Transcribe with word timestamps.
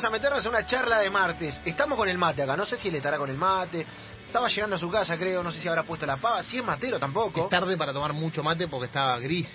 vamos 0.00 0.04
a 0.04 0.18
meternos 0.18 0.44
en 0.44 0.50
una 0.50 0.66
charla 0.66 1.00
de 1.00 1.10
martes. 1.10 1.60
Estamos 1.62 1.98
con 1.98 2.08
el 2.08 2.16
mate 2.16 2.42
acá, 2.42 2.56
no 2.56 2.64
sé 2.64 2.78
si 2.78 2.88
él 2.88 2.94
estará 2.94 3.18
con 3.18 3.28
el 3.28 3.36
mate. 3.36 3.86
Estaba 4.26 4.48
llegando 4.48 4.76
a 4.76 4.78
su 4.78 4.90
casa, 4.90 5.18
creo, 5.18 5.42
no 5.42 5.52
sé 5.52 5.60
si 5.60 5.68
habrá 5.68 5.82
puesto 5.82 6.06
la 6.06 6.16
pava. 6.16 6.42
Si 6.42 6.56
es 6.56 6.64
matero 6.64 6.98
tampoco. 6.98 7.44
Es 7.44 7.50
tarde 7.50 7.76
para 7.76 7.92
tomar 7.92 8.14
mucho 8.14 8.42
mate 8.42 8.66
porque 8.68 8.86
estaba 8.86 9.18
gris. 9.18 9.46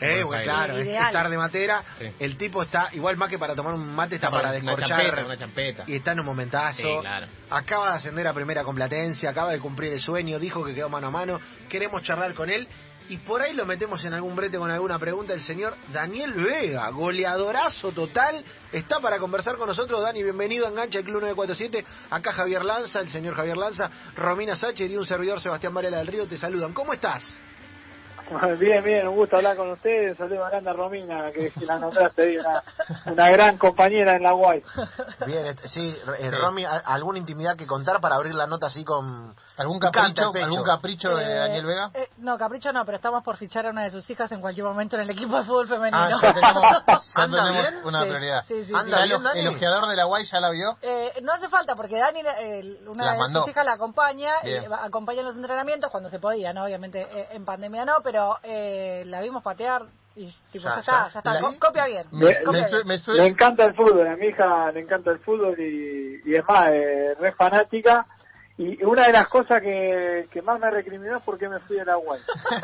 Eh, 0.00 0.22
bueno, 0.24 0.42
claro, 0.42 0.78
es, 0.78 0.88
tarde 1.12 1.36
matera. 1.36 1.84
Sí. 1.98 2.10
El 2.18 2.38
tipo 2.38 2.62
está, 2.62 2.88
igual 2.92 3.18
más 3.18 3.28
que 3.28 3.38
para 3.38 3.54
tomar 3.54 3.74
un 3.74 3.94
mate, 3.94 4.14
está, 4.14 4.30
para 4.30 4.48
una 4.48 4.52
descorchar. 4.52 4.88
champeta, 4.88 5.24
una 5.26 5.36
champeta. 5.36 5.84
Y 5.86 5.96
está 5.96 6.12
en 6.12 6.20
un 6.20 6.26
momentazo. 6.26 6.78
Sí, 6.78 6.98
claro. 7.00 7.26
Acaba 7.50 7.90
de 7.90 7.96
ascender 7.96 8.26
a 8.26 8.32
primera 8.32 8.64
con 8.64 8.74
Platense, 8.74 9.28
acaba 9.28 9.50
de 9.50 9.58
cumplir 9.58 9.92
el 9.92 10.00
sueño, 10.00 10.38
dijo 10.38 10.64
que 10.64 10.74
quedó 10.74 10.88
mano 10.88 11.08
a 11.08 11.10
mano. 11.10 11.38
Queremos 11.68 12.02
charlar 12.02 12.32
con 12.32 12.48
él. 12.48 12.66
Y 13.10 13.16
por 13.16 13.42
ahí 13.42 13.54
lo 13.54 13.66
metemos 13.66 14.04
en 14.04 14.14
algún 14.14 14.36
brete 14.36 14.56
con 14.56 14.70
alguna 14.70 14.96
pregunta. 14.96 15.32
El 15.32 15.42
señor 15.42 15.76
Daniel 15.92 16.32
Vega, 16.32 16.88
goleadorazo 16.90 17.90
total, 17.90 18.44
está 18.70 19.00
para 19.00 19.18
conversar 19.18 19.56
con 19.56 19.66
nosotros. 19.66 20.00
Dani, 20.00 20.22
bienvenido 20.22 20.64
a 20.64 20.68
Engancha 20.68 21.00
el 21.00 21.04
Club 21.04 21.20
947. 21.22 21.84
Acá 22.08 22.32
Javier 22.32 22.64
Lanza, 22.64 23.00
el 23.00 23.08
señor 23.08 23.34
Javier 23.34 23.56
Lanza, 23.56 23.90
Romina 24.14 24.54
Sánchez 24.54 24.88
y 24.88 24.96
un 24.96 25.04
servidor 25.04 25.40
Sebastián 25.40 25.74
Varela 25.74 25.98
del 25.98 26.06
Río 26.06 26.28
te 26.28 26.36
saludan. 26.36 26.72
¿Cómo 26.72 26.92
estás? 26.92 27.24
Bien, 28.58 28.82
bien, 28.84 29.08
un 29.08 29.16
gusto 29.16 29.36
hablar 29.36 29.56
con 29.56 29.70
ustedes. 29.72 30.16
Saludos 30.16 30.46
a 30.46 30.50
Grande 30.50 30.72
Romina, 30.72 31.32
que, 31.32 31.50
que 31.50 31.66
la 31.66 31.78
nombraste 31.78 32.22
ahí, 32.22 32.36
una, 32.38 32.62
una 33.06 33.30
gran 33.30 33.58
compañera 33.58 34.16
en 34.16 34.22
la 34.22 34.34
UAI. 34.34 34.62
Bien, 35.26 35.46
este, 35.46 35.68
sí, 35.68 35.96
eh, 36.18 36.30
Sí. 36.30 36.36
Romy, 36.36 36.64
¿a- 36.64 36.76
¿alguna 36.84 37.18
intimidad 37.18 37.56
que 37.56 37.66
contar 37.66 38.00
para 38.00 38.16
abrir 38.16 38.34
la 38.34 38.46
nota 38.46 38.66
así 38.66 38.84
con... 38.84 39.34
¿Algún 39.56 39.78
capricho, 39.80 40.32
algún 40.34 40.62
capricho 40.64 41.14
de 41.16 41.24
Eh, 41.24 41.34
Daniel 41.38 41.66
Vega? 41.66 41.90
eh, 41.94 42.08
no, 42.18 42.38
Capricho 42.38 42.72
no, 42.72 42.84
pero 42.84 42.96
estamos 42.96 43.22
por 43.24 43.36
fichar 43.36 43.66
a 43.66 43.70
una 43.70 43.82
de 43.84 43.90
sus 43.90 44.08
hijas 44.08 44.30
en 44.32 44.40
cualquier 44.40 44.64
momento 44.66 44.96
en 44.96 45.02
el 45.02 45.10
equipo 45.10 45.36
de 45.36 45.44
fútbol 45.44 45.66
femenino. 45.68 45.98
Ah, 46.00 46.08
ya 46.22 46.32
tenemos, 46.32 46.62
ya 46.86 47.22
¿Anda 47.22 47.44
tenemos 47.44 47.70
bien? 47.70 47.84
una 47.84 48.02
Sí, 48.02 48.08
prioridad. 48.08 48.44
sí, 48.48 48.64
sí, 48.64 48.72
Anda 48.74 48.98
¿Ya 49.00 49.04
bien, 49.04 49.26
el, 49.46 49.48
ojeador 49.48 49.86
de 49.88 49.96
la 49.96 50.04
Guay 50.04 50.24
ya 50.24 50.40
la 50.40 50.50
vio? 50.50 50.76
Eh, 50.82 51.12
no 51.22 51.32
hace 51.32 51.48
falta 51.48 51.74
porque 51.74 51.98
Dani, 51.98 52.20
eh, 52.38 52.62
una 52.86 53.12
de 53.12 53.18
mandó. 53.18 53.40
sus 53.40 53.50
hijas 53.50 53.64
la 53.66 53.72
acompaña, 53.72 54.32
va- 54.70 54.84
acompaña 54.84 55.20
en 55.20 55.26
los 55.26 55.36
entrenamientos 55.36 55.90
cuando 55.90 56.08
se 56.08 56.18
podía, 56.20 56.52
¿no? 56.52 56.64
Obviamente 56.64 57.02
eh, 57.12 57.28
en 57.32 57.44
pandemia 57.44 57.84
no, 57.84 57.96
pero 58.02 58.19
eh, 58.42 59.02
la 59.06 59.20
vimos 59.20 59.42
patear 59.42 59.82
y 60.16 60.26
tipo, 60.52 60.64
Ya, 60.68 60.70
ya, 60.70 60.74
ya. 60.74 60.80
está, 60.80 61.08
ya 61.08 61.18
está, 61.20 61.40
Co- 61.40 61.58
copia 61.58 61.86
bien. 61.86 62.04
Me, 62.10 62.42
copia 62.42 62.62
me 62.62 62.68
sue- 62.68 62.76
bien. 62.78 62.86
me 62.88 62.94
Le 62.94 62.98
suena- 62.98 63.26
encanta 63.26 63.64
el 63.64 63.74
fútbol, 63.74 64.06
a 64.06 64.16
mi 64.16 64.26
hija 64.26 64.70
le 64.72 64.80
encanta 64.80 65.10
el 65.12 65.18
fútbol 65.20 65.58
y, 65.60 66.20
y 66.24 66.34
es 66.34 66.44
más, 66.48 66.68
eh, 66.72 67.14
re 67.18 67.32
fanática. 67.32 68.06
Y 68.58 68.84
una 68.84 69.06
de 69.06 69.12
las 69.14 69.26
cosas 69.28 69.62
que, 69.62 70.26
que 70.30 70.42
más 70.42 70.60
me 70.60 70.70
recriminó 70.70 71.16
es 71.16 71.22
por 71.22 71.38
qué 71.38 71.48
me 71.48 71.60
fui 71.60 71.78
a 71.78 71.84
la 71.86 71.96
UAI. 71.96 72.20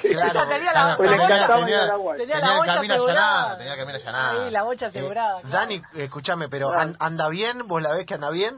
Claro, 0.00 0.48
tenía 0.48 0.72
la, 0.72 0.96
Pues 0.96 1.10
la 1.10 1.16
encantaba 1.16 1.60
tenía- 1.64 1.86
la 1.86 1.98
UAI. 1.98 2.18
tenía 2.18 2.34
tenía 2.36 2.46
la 2.48 2.52
el 2.54 2.58
bocha 2.60 2.74
camino 2.74 2.94
asegurada. 2.94 3.30
allanado, 3.40 3.56
tenía 3.58 3.72
el 3.72 3.78
camino 3.80 3.98
allanado. 3.98 4.44
Ahí, 4.44 4.50
la 4.50 4.62
bocha 4.62 4.86
Eh, 4.86 4.88
asegurada. 4.90 5.40
claro. 5.40 5.48
Dani, 5.52 5.82
escúchame, 5.94 6.48
pero 6.48 6.68
Claro. 6.68 6.82
an- 6.82 6.96
¿anda 7.00 7.28
bien? 7.30 7.66
¿Vos 7.66 7.82
la 7.82 7.92
ves 7.94 8.06
que 8.06 8.14
anda 8.14 8.30
bien? 8.30 8.54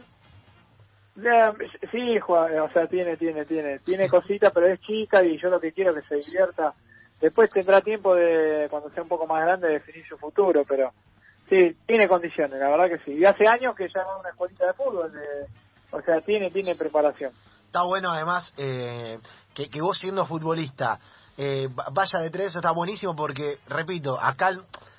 Sí, 1.90 2.18
Juan, 2.20 2.58
o 2.60 2.70
sea, 2.70 2.86
tiene, 2.86 3.16
tiene, 3.16 3.44
tiene, 3.46 3.78
tiene 3.80 4.08
cositas, 4.08 4.52
pero 4.52 4.66
es 4.66 4.80
chica 4.80 5.24
y 5.24 5.38
yo 5.38 5.48
lo 5.48 5.58
que 5.60 5.72
quiero 5.72 5.96
es 5.96 6.04
que 6.04 6.20
se 6.20 6.26
divierta. 6.26 6.74
Después 7.20 7.48
tendrá 7.50 7.80
tiempo 7.80 8.14
de, 8.14 8.66
cuando 8.68 8.90
sea 8.90 9.02
un 9.02 9.08
poco 9.08 9.26
más 9.26 9.42
grande, 9.42 9.68
de 9.68 9.74
definir 9.74 10.06
su 10.06 10.18
futuro, 10.18 10.64
pero 10.68 10.92
sí, 11.48 11.74
tiene 11.86 12.06
condiciones, 12.06 12.60
la 12.60 12.68
verdad 12.68 12.88
que 12.88 13.04
sí. 13.04 13.12
Y 13.12 13.24
hace 13.24 13.46
años 13.48 13.74
que 13.74 13.88
ya 13.88 14.04
va 14.04 14.14
a 14.14 14.18
una 14.18 14.28
escuelita 14.28 14.66
de 14.66 14.72
fútbol, 14.74 15.10
o 15.90 16.02
sea, 16.02 16.20
tiene, 16.20 16.50
tiene 16.50 16.74
preparación. 16.74 17.32
Está 17.64 17.82
bueno 17.84 18.10
además 18.10 18.52
eh, 18.58 19.18
que, 19.54 19.70
que 19.70 19.80
vos 19.80 19.96
siendo 19.98 20.26
futbolista 20.26 20.98
eh, 21.38 21.68
va- 21.68 21.88
vaya 21.92 22.20
de 22.20 22.44
eso, 22.46 22.58
está 22.58 22.72
buenísimo 22.72 23.14
porque, 23.16 23.58
repito, 23.68 24.18
acá, 24.20 24.50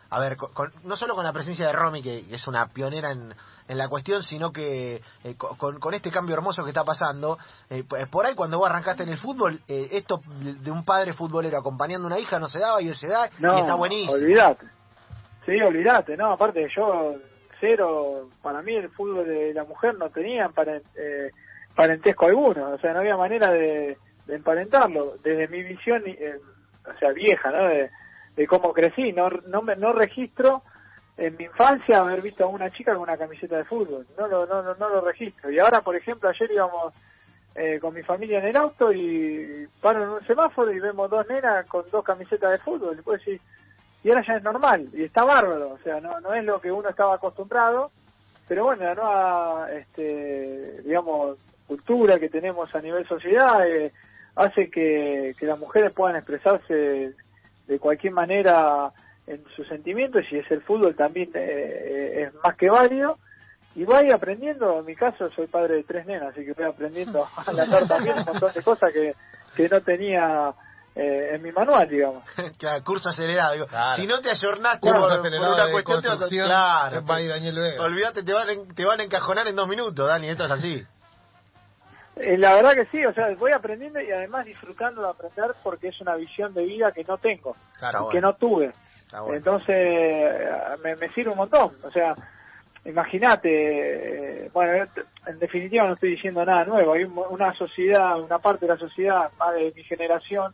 a 0.09 0.19
ver, 0.19 0.37
con- 0.37 0.51
con- 0.53 0.71
no 0.83 0.95
solo 0.95 1.15
con 1.15 1.23
la 1.23 1.33
presencia 1.33 1.67
de 1.67 1.73
Romy, 1.73 2.01
que 2.01 2.25
es 2.31 2.47
una 2.47 2.67
pionera 2.67 3.11
en, 3.11 3.33
en 3.67 3.77
la 3.77 3.89
cuestión, 3.89 4.23
sino 4.23 4.51
que 4.51 5.01
eh, 5.23 5.35
co- 5.37 5.57
con, 5.57 5.79
con 5.79 5.93
este 5.93 6.11
cambio 6.11 6.35
hermoso 6.35 6.63
que 6.63 6.69
está 6.69 6.83
pasando, 6.83 7.37
eh, 7.69 7.83
por 8.09 8.25
ahí 8.25 8.35
cuando 8.35 8.57
vos 8.57 8.69
arrancaste 8.69 9.03
en 9.03 9.09
el 9.09 9.17
fútbol, 9.17 9.59
eh, 9.67 9.89
esto 9.91 10.21
de 10.39 10.71
un 10.71 10.85
padre 10.85 11.13
futbolero 11.13 11.57
acompañando 11.57 12.05
a 12.07 12.11
una 12.11 12.19
hija 12.19 12.39
no 12.39 12.47
se 12.47 12.59
daba 12.59 12.81
y 12.81 12.87
hoy 12.89 12.95
se 12.95 13.07
da 13.07 13.29
No, 13.39 13.57
y 13.57 13.61
está 13.61 13.75
buenísimo. 13.75 14.13
olvídate. 14.13 14.65
Sí, 15.45 15.61
olvídate, 15.61 16.17
no, 16.17 16.31
aparte 16.33 16.67
yo, 16.75 17.15
cero, 17.59 18.29
para 18.41 18.61
mí 18.61 18.75
el 18.75 18.89
fútbol 18.89 19.25
de 19.25 19.53
la 19.53 19.63
mujer 19.63 19.95
no 19.95 20.09
tenía 20.09 20.49
paren- 20.49 20.83
eh, 20.95 21.31
parentesco 21.75 22.25
alguno, 22.25 22.71
o 22.71 22.77
sea, 22.79 22.93
no 22.93 22.99
había 22.99 23.17
manera 23.17 23.51
de, 23.51 23.97
de 24.25 24.35
emparentarlo. 24.35 25.15
Desde 25.23 25.47
mi 25.47 25.63
visión, 25.63 26.03
eh, 26.05 26.35
o 26.85 26.97
sea, 26.99 27.11
vieja, 27.11 27.51
¿no? 27.51 27.63
De, 27.67 27.89
de 28.37 28.47
cómo 28.47 28.71
crecí, 28.71 29.11
no, 29.11 29.29
me, 29.61 29.75
no 29.75 29.91
registro 29.91 30.61
en 31.17 31.35
mi 31.35 31.45
infancia 31.45 31.99
haber 31.99 32.21
visto 32.21 32.43
a 32.45 32.47
una 32.47 32.69
chica 32.69 32.93
con 32.93 33.01
una 33.01 33.17
camiseta 33.17 33.57
de 33.57 33.65
fútbol, 33.65 34.05
no 34.17 34.27
lo, 34.27 34.45
no 34.45 34.89
lo 34.89 35.01
registro. 35.01 35.51
Y 35.51 35.59
ahora, 35.59 35.81
por 35.81 35.95
ejemplo, 35.95 36.29
ayer 36.29 36.51
íbamos 36.51 36.93
eh, 37.55 37.79
con 37.79 37.91
mi 37.91 38.03
familia 38.03 38.37
en 38.37 38.45
el 38.45 38.55
auto 38.55 38.93
y 38.93 39.67
paro 39.81 40.03
en 40.03 40.09
un 40.09 40.27
semáforo 40.27 40.71
y 40.71 40.79
vemos 40.79 41.09
dos 41.09 41.27
nenas 41.27 41.65
con 41.65 41.89
dos 41.89 42.05
camisetas 42.05 42.51
de 42.51 42.59
fútbol. 42.59 42.99
Y 42.99 43.01
puedo 43.01 43.17
decir, 43.17 43.41
y 44.03 44.09
ahora 44.09 44.23
ya 44.27 44.35
es 44.35 44.43
normal 44.43 44.87
y 44.93 45.03
está 45.03 45.23
bárbaro, 45.23 45.71
o 45.71 45.79
sea, 45.79 45.99
no, 45.99 46.19
no 46.19 46.35
es 46.35 46.45
lo 46.45 46.61
que 46.61 46.71
uno 46.71 46.87
estaba 46.87 47.15
acostumbrado, 47.15 47.89
pero 48.47 48.65
bueno, 48.65 48.83
la 48.83 48.93
nueva, 48.93 49.71
este, 49.71 50.83
digamos, 50.83 51.39
cultura 51.65 52.19
que 52.19 52.29
tenemos 52.29 52.73
a 52.75 52.79
nivel 52.79 53.07
sociedad 53.07 53.67
eh, 53.67 53.91
hace 54.35 54.69
que, 54.69 55.33
que 55.39 55.45
las 55.47 55.57
mujeres 55.57 55.91
puedan 55.93 56.15
expresarse 56.15 57.15
de 57.67 57.79
cualquier 57.79 58.13
manera 58.13 58.91
en 59.25 59.43
sus 59.55 59.67
sentimientos 59.67 60.23
y 60.31 60.37
es 60.37 60.49
el 60.51 60.61
fútbol 60.61 60.95
también 60.95 61.29
eh, 61.33 62.27
es 62.27 62.33
más 62.43 62.55
que 62.55 62.69
válido 62.69 63.17
y 63.75 63.83
voy 63.83 64.11
aprendiendo, 64.11 64.79
en 64.79 64.85
mi 64.85 64.95
caso 64.95 65.29
soy 65.35 65.45
padre 65.45 65.75
de 65.75 65.83
tres 65.83 66.05
nenas, 66.07 66.29
así 66.29 66.43
que 66.43 66.53
voy 66.53 66.65
aprendiendo 66.65 67.23
a 67.23 67.43
andar 67.47 67.87
también 67.87 68.17
un 68.17 68.25
montón 68.25 68.51
de 68.51 68.63
cosas 68.63 68.91
que, 68.91 69.13
que 69.55 69.69
no 69.69 69.81
tenía 69.81 70.51
eh, 70.95 71.35
en 71.35 71.43
mi 71.43 71.51
manual, 71.51 71.87
digamos. 71.87 72.23
Claro, 72.57 72.83
curso 72.83 73.09
acelerado. 73.09 73.53
digo, 73.53 73.67
Claro. 73.67 74.01
Si 74.01 74.07
no 74.07 74.19
te 74.19 74.31
ayornaste 74.31 74.79
Curso 74.79 74.99
por, 74.99 75.21
por 75.21 75.31
una 75.31 75.71
cuestión, 75.71 76.01
te, 76.01 76.27
claro, 76.43 77.01
Daniel 77.01 77.79
olvídate, 77.79 78.23
te 78.23 78.33
van, 78.33 78.67
te 78.73 78.83
van 78.83 78.99
a 78.99 79.03
encajonar 79.03 79.47
en 79.47 79.55
dos 79.55 79.67
minutos, 79.67 80.07
Dani, 80.07 80.29
esto 80.29 80.45
es 80.45 80.51
así. 80.51 80.83
Eh, 82.19 82.37
la 82.37 82.55
verdad 82.55 82.73
que 82.73 82.85
sí, 82.87 83.05
o 83.05 83.13
sea, 83.13 83.33
voy 83.35 83.51
aprendiendo 83.51 83.99
y 84.01 84.11
además 84.11 84.45
disfrutando 84.45 85.01
de 85.03 85.09
aprender 85.09 85.51
porque 85.63 85.89
es 85.89 86.01
una 86.01 86.15
visión 86.15 86.53
de 86.53 86.63
vida 86.65 86.91
que 86.91 87.03
no 87.03 87.17
tengo, 87.17 87.55
Claro, 87.79 88.09
que 88.09 88.21
no 88.21 88.33
tuve. 88.33 88.71
Bueno. 89.11 89.33
Entonces, 89.35 90.39
me, 90.83 90.95
me 90.97 91.09
sirve 91.13 91.31
un 91.31 91.37
montón. 91.37 91.71
O 91.83 91.91
sea, 91.91 92.13
imagínate, 92.85 94.45
eh, 94.45 94.49
bueno, 94.53 94.87
en 95.25 95.39
definitiva 95.39 95.85
no 95.87 95.93
estoy 95.93 96.11
diciendo 96.11 96.43
nada 96.45 96.65
nuevo. 96.65 96.93
Hay 96.93 97.03
un- 97.03 97.17
una 97.29 97.53
sociedad, 97.53 98.19
una 98.19 98.39
parte 98.39 98.65
de 98.65 98.73
la 98.73 98.79
sociedad, 98.79 99.29
más 99.37 99.53
de 99.55 99.73
mi 99.75 99.83
generación 99.83 100.53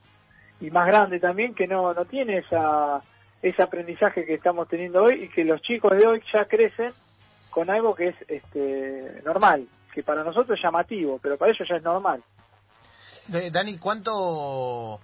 y 0.59 0.69
más 0.71 0.87
grande 0.87 1.19
también, 1.19 1.53
que 1.53 1.67
no, 1.67 1.93
no 1.93 2.05
tiene 2.05 2.37
esa, 2.39 3.01
ese 3.41 3.61
aprendizaje 3.61 4.25
que 4.25 4.33
estamos 4.35 4.67
teniendo 4.67 5.03
hoy 5.03 5.23
y 5.25 5.29
que 5.29 5.43
los 5.43 5.61
chicos 5.61 5.91
de 5.97 6.05
hoy 6.07 6.23
ya 6.33 6.45
crecen 6.45 6.91
con 7.49 7.69
algo 7.69 7.93
que 7.93 8.07
es 8.09 8.15
este 8.27 9.21
normal, 9.25 9.67
que 9.93 10.03
para 10.03 10.23
nosotros 10.23 10.57
es 10.57 10.63
llamativo, 10.63 11.19
pero 11.21 11.37
para 11.37 11.51
ellos 11.51 11.67
ya 11.69 11.75
es 11.75 11.83
normal. 11.83 12.23
Dani, 13.27 13.77
¿cuánto 13.77 14.99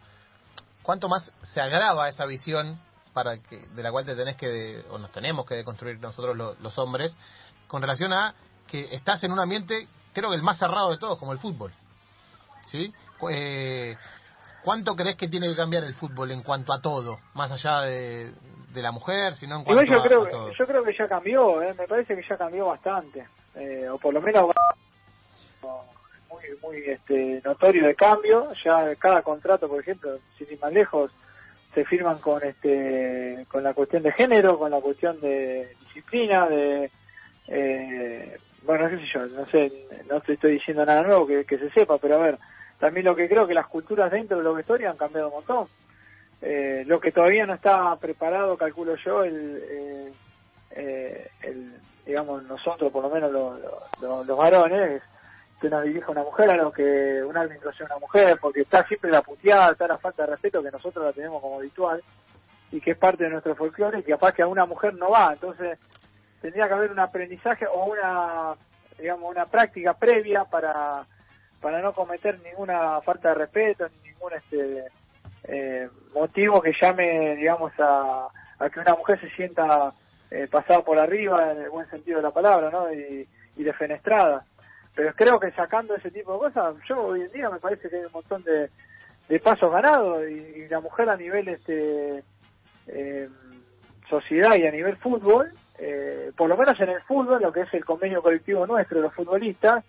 cuánto 0.84 1.08
más 1.08 1.32
se 1.44 1.62
agrava 1.62 2.10
esa 2.10 2.26
visión 2.26 2.80
para 3.14 3.38
que 3.38 3.60
de 3.60 3.84
la 3.84 3.92
cual 3.92 4.06
te 4.06 4.16
tenés 4.16 4.36
que 4.36 4.84
o 4.90 4.98
nos 4.98 5.12
tenemos 5.12 5.46
que 5.46 5.56
deconstruir 5.56 6.00
nosotros 6.00 6.36
lo- 6.36 6.56
los 6.56 6.78
hombres 6.78 7.16
con 7.68 7.82
relación 7.82 8.12
a 8.14 8.34
que 8.68 8.94
estás 8.96 9.24
en 9.24 9.32
un 9.32 9.40
ambiente 9.40 9.88
creo 10.14 10.30
que 10.30 10.36
el 10.36 10.42
más 10.44 10.58
cerrado 10.60 10.92
de 10.92 10.98
todos 10.98 11.18
como 11.18 11.32
el 11.32 11.40
fútbol 11.40 11.72
sí 12.68 12.94
eh, 13.32 13.96
cuánto 14.64 14.96
crees 14.96 15.16
que 15.16 15.28
tiene 15.28 15.48
que 15.48 15.56
cambiar 15.56 15.84
el 15.84 15.94
fútbol 15.96 16.32
en 16.32 16.44
cuanto 16.44 16.74
a 16.74 16.82
todo 16.82 17.20
más 17.34 17.52
allá 17.52 17.82
de, 17.82 18.34
de 18.74 18.82
la 18.82 18.92
mujer 18.92 19.36
sino 19.36 19.58
en 19.58 19.64
cuanto 19.64 19.84
Igual 19.84 19.98
yo 19.98 20.00
a, 20.00 20.08
creo, 20.08 20.24
a 20.24 20.30
todo 20.30 20.54
yo 20.54 20.68
creo 20.68 20.84
que 20.84 20.96
ya 20.98 21.08
cambió, 21.08 21.62
¿eh? 21.62 21.74
me 21.78 21.88
parece 21.88 22.16
que 22.16 22.24
ya 22.28 22.38
cambió 22.38 22.68
bastante, 22.68 23.28
eh, 23.60 23.88
o 23.90 23.98
por 23.98 24.14
lo 24.14 24.22
menos 24.22 24.52
muy, 26.30 26.44
muy 26.62 26.78
este, 26.90 27.42
notorio 27.44 27.88
de 27.88 27.96
cambio. 27.96 28.52
Ya 28.64 28.96
cada 28.96 29.22
contrato, 29.22 29.68
por 29.68 29.82
ejemplo, 29.82 30.20
sin 30.38 30.52
ir 30.52 30.60
más 30.60 30.74
lejos, 30.74 31.12
se 31.74 31.86
firman 31.86 32.20
con 32.20 32.44
este, 32.44 33.46
con 33.50 33.64
la 33.64 33.74
cuestión 33.74 34.04
de 34.04 34.12
género, 34.12 34.58
con 34.58 34.72
la 34.72 34.82
cuestión 34.82 35.20
de 35.22 35.76
disciplina, 35.82 36.48
de 36.48 36.90
eh, 37.48 38.38
bueno, 38.64 38.90
qué 38.90 38.98
sé 38.98 39.06
yo, 39.14 39.26
no 39.26 39.46
sé, 39.48 39.72
no 40.10 40.22
te 40.22 40.34
estoy 40.34 40.54
diciendo 40.54 40.86
nada 40.86 41.04
nuevo 41.04 41.26
que, 41.26 41.46
que 41.46 41.58
se 41.58 41.70
sepa, 41.72 41.98
pero 41.98 42.16
a 42.16 42.20
ver, 42.20 42.38
también 42.80 43.06
lo 43.06 43.16
que 43.16 43.28
creo 43.28 43.48
que 43.48 43.54
las 43.54 43.68
culturas 43.68 44.12
dentro 44.12 44.38
de 44.38 44.44
los 44.44 44.56
vestuarios 44.56 44.92
han 44.92 44.98
cambiado 44.98 45.28
un 45.28 45.34
montón. 45.36 45.68
Eh, 46.42 46.84
lo 46.88 47.00
que 47.00 47.12
todavía 47.12 47.46
no 47.46 47.54
está 47.54 47.96
preparado, 47.98 48.58
calculo 48.58 48.96
yo, 48.96 49.24
el, 49.24 49.62
eh, 49.70 50.12
eh, 50.72 51.30
el 51.42 51.74
digamos, 52.10 52.42
nosotros, 52.44 52.92
por 52.92 53.04
lo 53.04 53.10
menos 53.12 53.32
los, 53.32 53.60
los, 54.02 54.26
los 54.26 54.38
varones, 54.38 55.04
que 55.62 55.70
nos 55.70 55.84
dirija 55.84 56.12
una 56.12 56.24
mujer 56.24 56.50
a 56.50 56.58
lo 56.58 56.72
que 56.72 57.22
un 57.24 57.38
árbitro 57.38 57.72
sea 57.74 57.86
una 57.86 58.00
mujer, 58.00 58.40
porque 58.42 58.62
está 58.62 58.84
siempre 58.88 59.12
la 59.12 59.22
puteada, 59.22 59.74
está 59.74 59.88
la 59.88 60.00
falta 60.00 60.24
de 60.24 60.32
respeto 60.32 60.64
que 60.64 60.72
nosotros 60.72 61.06
la 61.06 61.14
tenemos 61.14 61.40
como 61.40 61.58
habitual 61.58 62.02
y 62.72 62.82
que 62.82 62.92
es 62.92 62.98
parte 62.98 63.26
de 63.26 63.30
nuestro 63.30 63.56
folclore 63.56 64.00
y 64.00 64.04
que 64.04 64.14
capaz 64.14 64.34
que 64.34 64.42
a 64.42 64.48
una 64.48 64.66
mujer 64.66 64.96
no 64.96 65.12
va. 65.12 65.34
Entonces, 65.34 65.78
tendría 66.42 66.68
que 66.68 66.74
haber 66.74 66.92
un 66.92 67.00
aprendizaje 67.00 67.68
o 67.68 67.86
una, 67.86 68.56
digamos, 68.98 69.30
una 69.30 69.46
práctica 69.46 69.94
previa 69.94 70.46
para, 70.46 71.04
para 71.62 71.80
no 71.80 71.94
cometer 71.94 72.40
ninguna 72.40 73.02
falta 73.02 73.30
de 73.30 73.36
respeto, 73.36 73.88
ni 73.88 74.10
ningún 74.10 74.34
este, 74.34 74.88
eh, 75.44 75.90
motivo 76.16 76.60
que 76.60 76.74
llame, 76.82 77.36
digamos, 77.36 77.72
a, 77.78 78.30
a 78.58 78.70
que 78.72 78.80
una 78.80 78.96
mujer 78.96 79.20
se 79.20 79.30
sienta 79.36 79.94
eh, 80.32 80.48
pasada 80.50 80.82
por 80.82 81.00
arriba 81.00 81.52
en 81.52 81.62
el 81.64 81.70
buen 81.70 81.90
sentido 81.90 82.18
de 82.18 82.24
la 82.24 82.32
palabra, 82.32 82.70
¿no? 82.70 82.92
Y, 82.94 83.28
y 83.56 83.64
defenestrada. 83.64 84.46
Pero 84.96 85.14
creo 85.14 85.40
que 85.40 85.52
sacando 85.52 85.96
ese 85.96 86.12
tipo 86.12 86.34
de 86.34 86.40
cosas, 86.40 86.76
yo 86.88 87.02
hoy 87.02 87.22
en 87.22 87.32
día 87.32 87.50
me 87.50 87.60
parece 87.60 87.90
que 87.90 87.98
hay 87.98 88.06
un 88.06 88.12
montón 88.12 88.44
de, 88.44 88.70
de 89.30 89.40
pasos 89.40 89.72
ganados 89.72 90.28
y, 90.30 90.68
la 90.68 90.82
mujer 90.82 91.10
a 91.10 91.16
nivel 91.16 91.48
este 91.48 92.24
eh, 92.88 93.30
sociedad 94.10 94.56
y 94.56 94.66
a 94.66 94.72
nivel 94.72 94.98
fútbol, 94.98 95.52
eh, 95.78 96.32
por 96.36 96.50
lo 96.50 96.58
menos 96.58 96.80
en 96.80 96.90
el 96.90 97.02
fútbol, 97.02 97.42
lo 97.42 97.54
que 97.54 97.62
es 97.62 97.74
el 97.74 97.86
convenio 97.86 98.22
colectivo 98.22 98.68
nuestro, 98.68 99.02
los 99.02 99.14
futbolistas, 99.14 99.84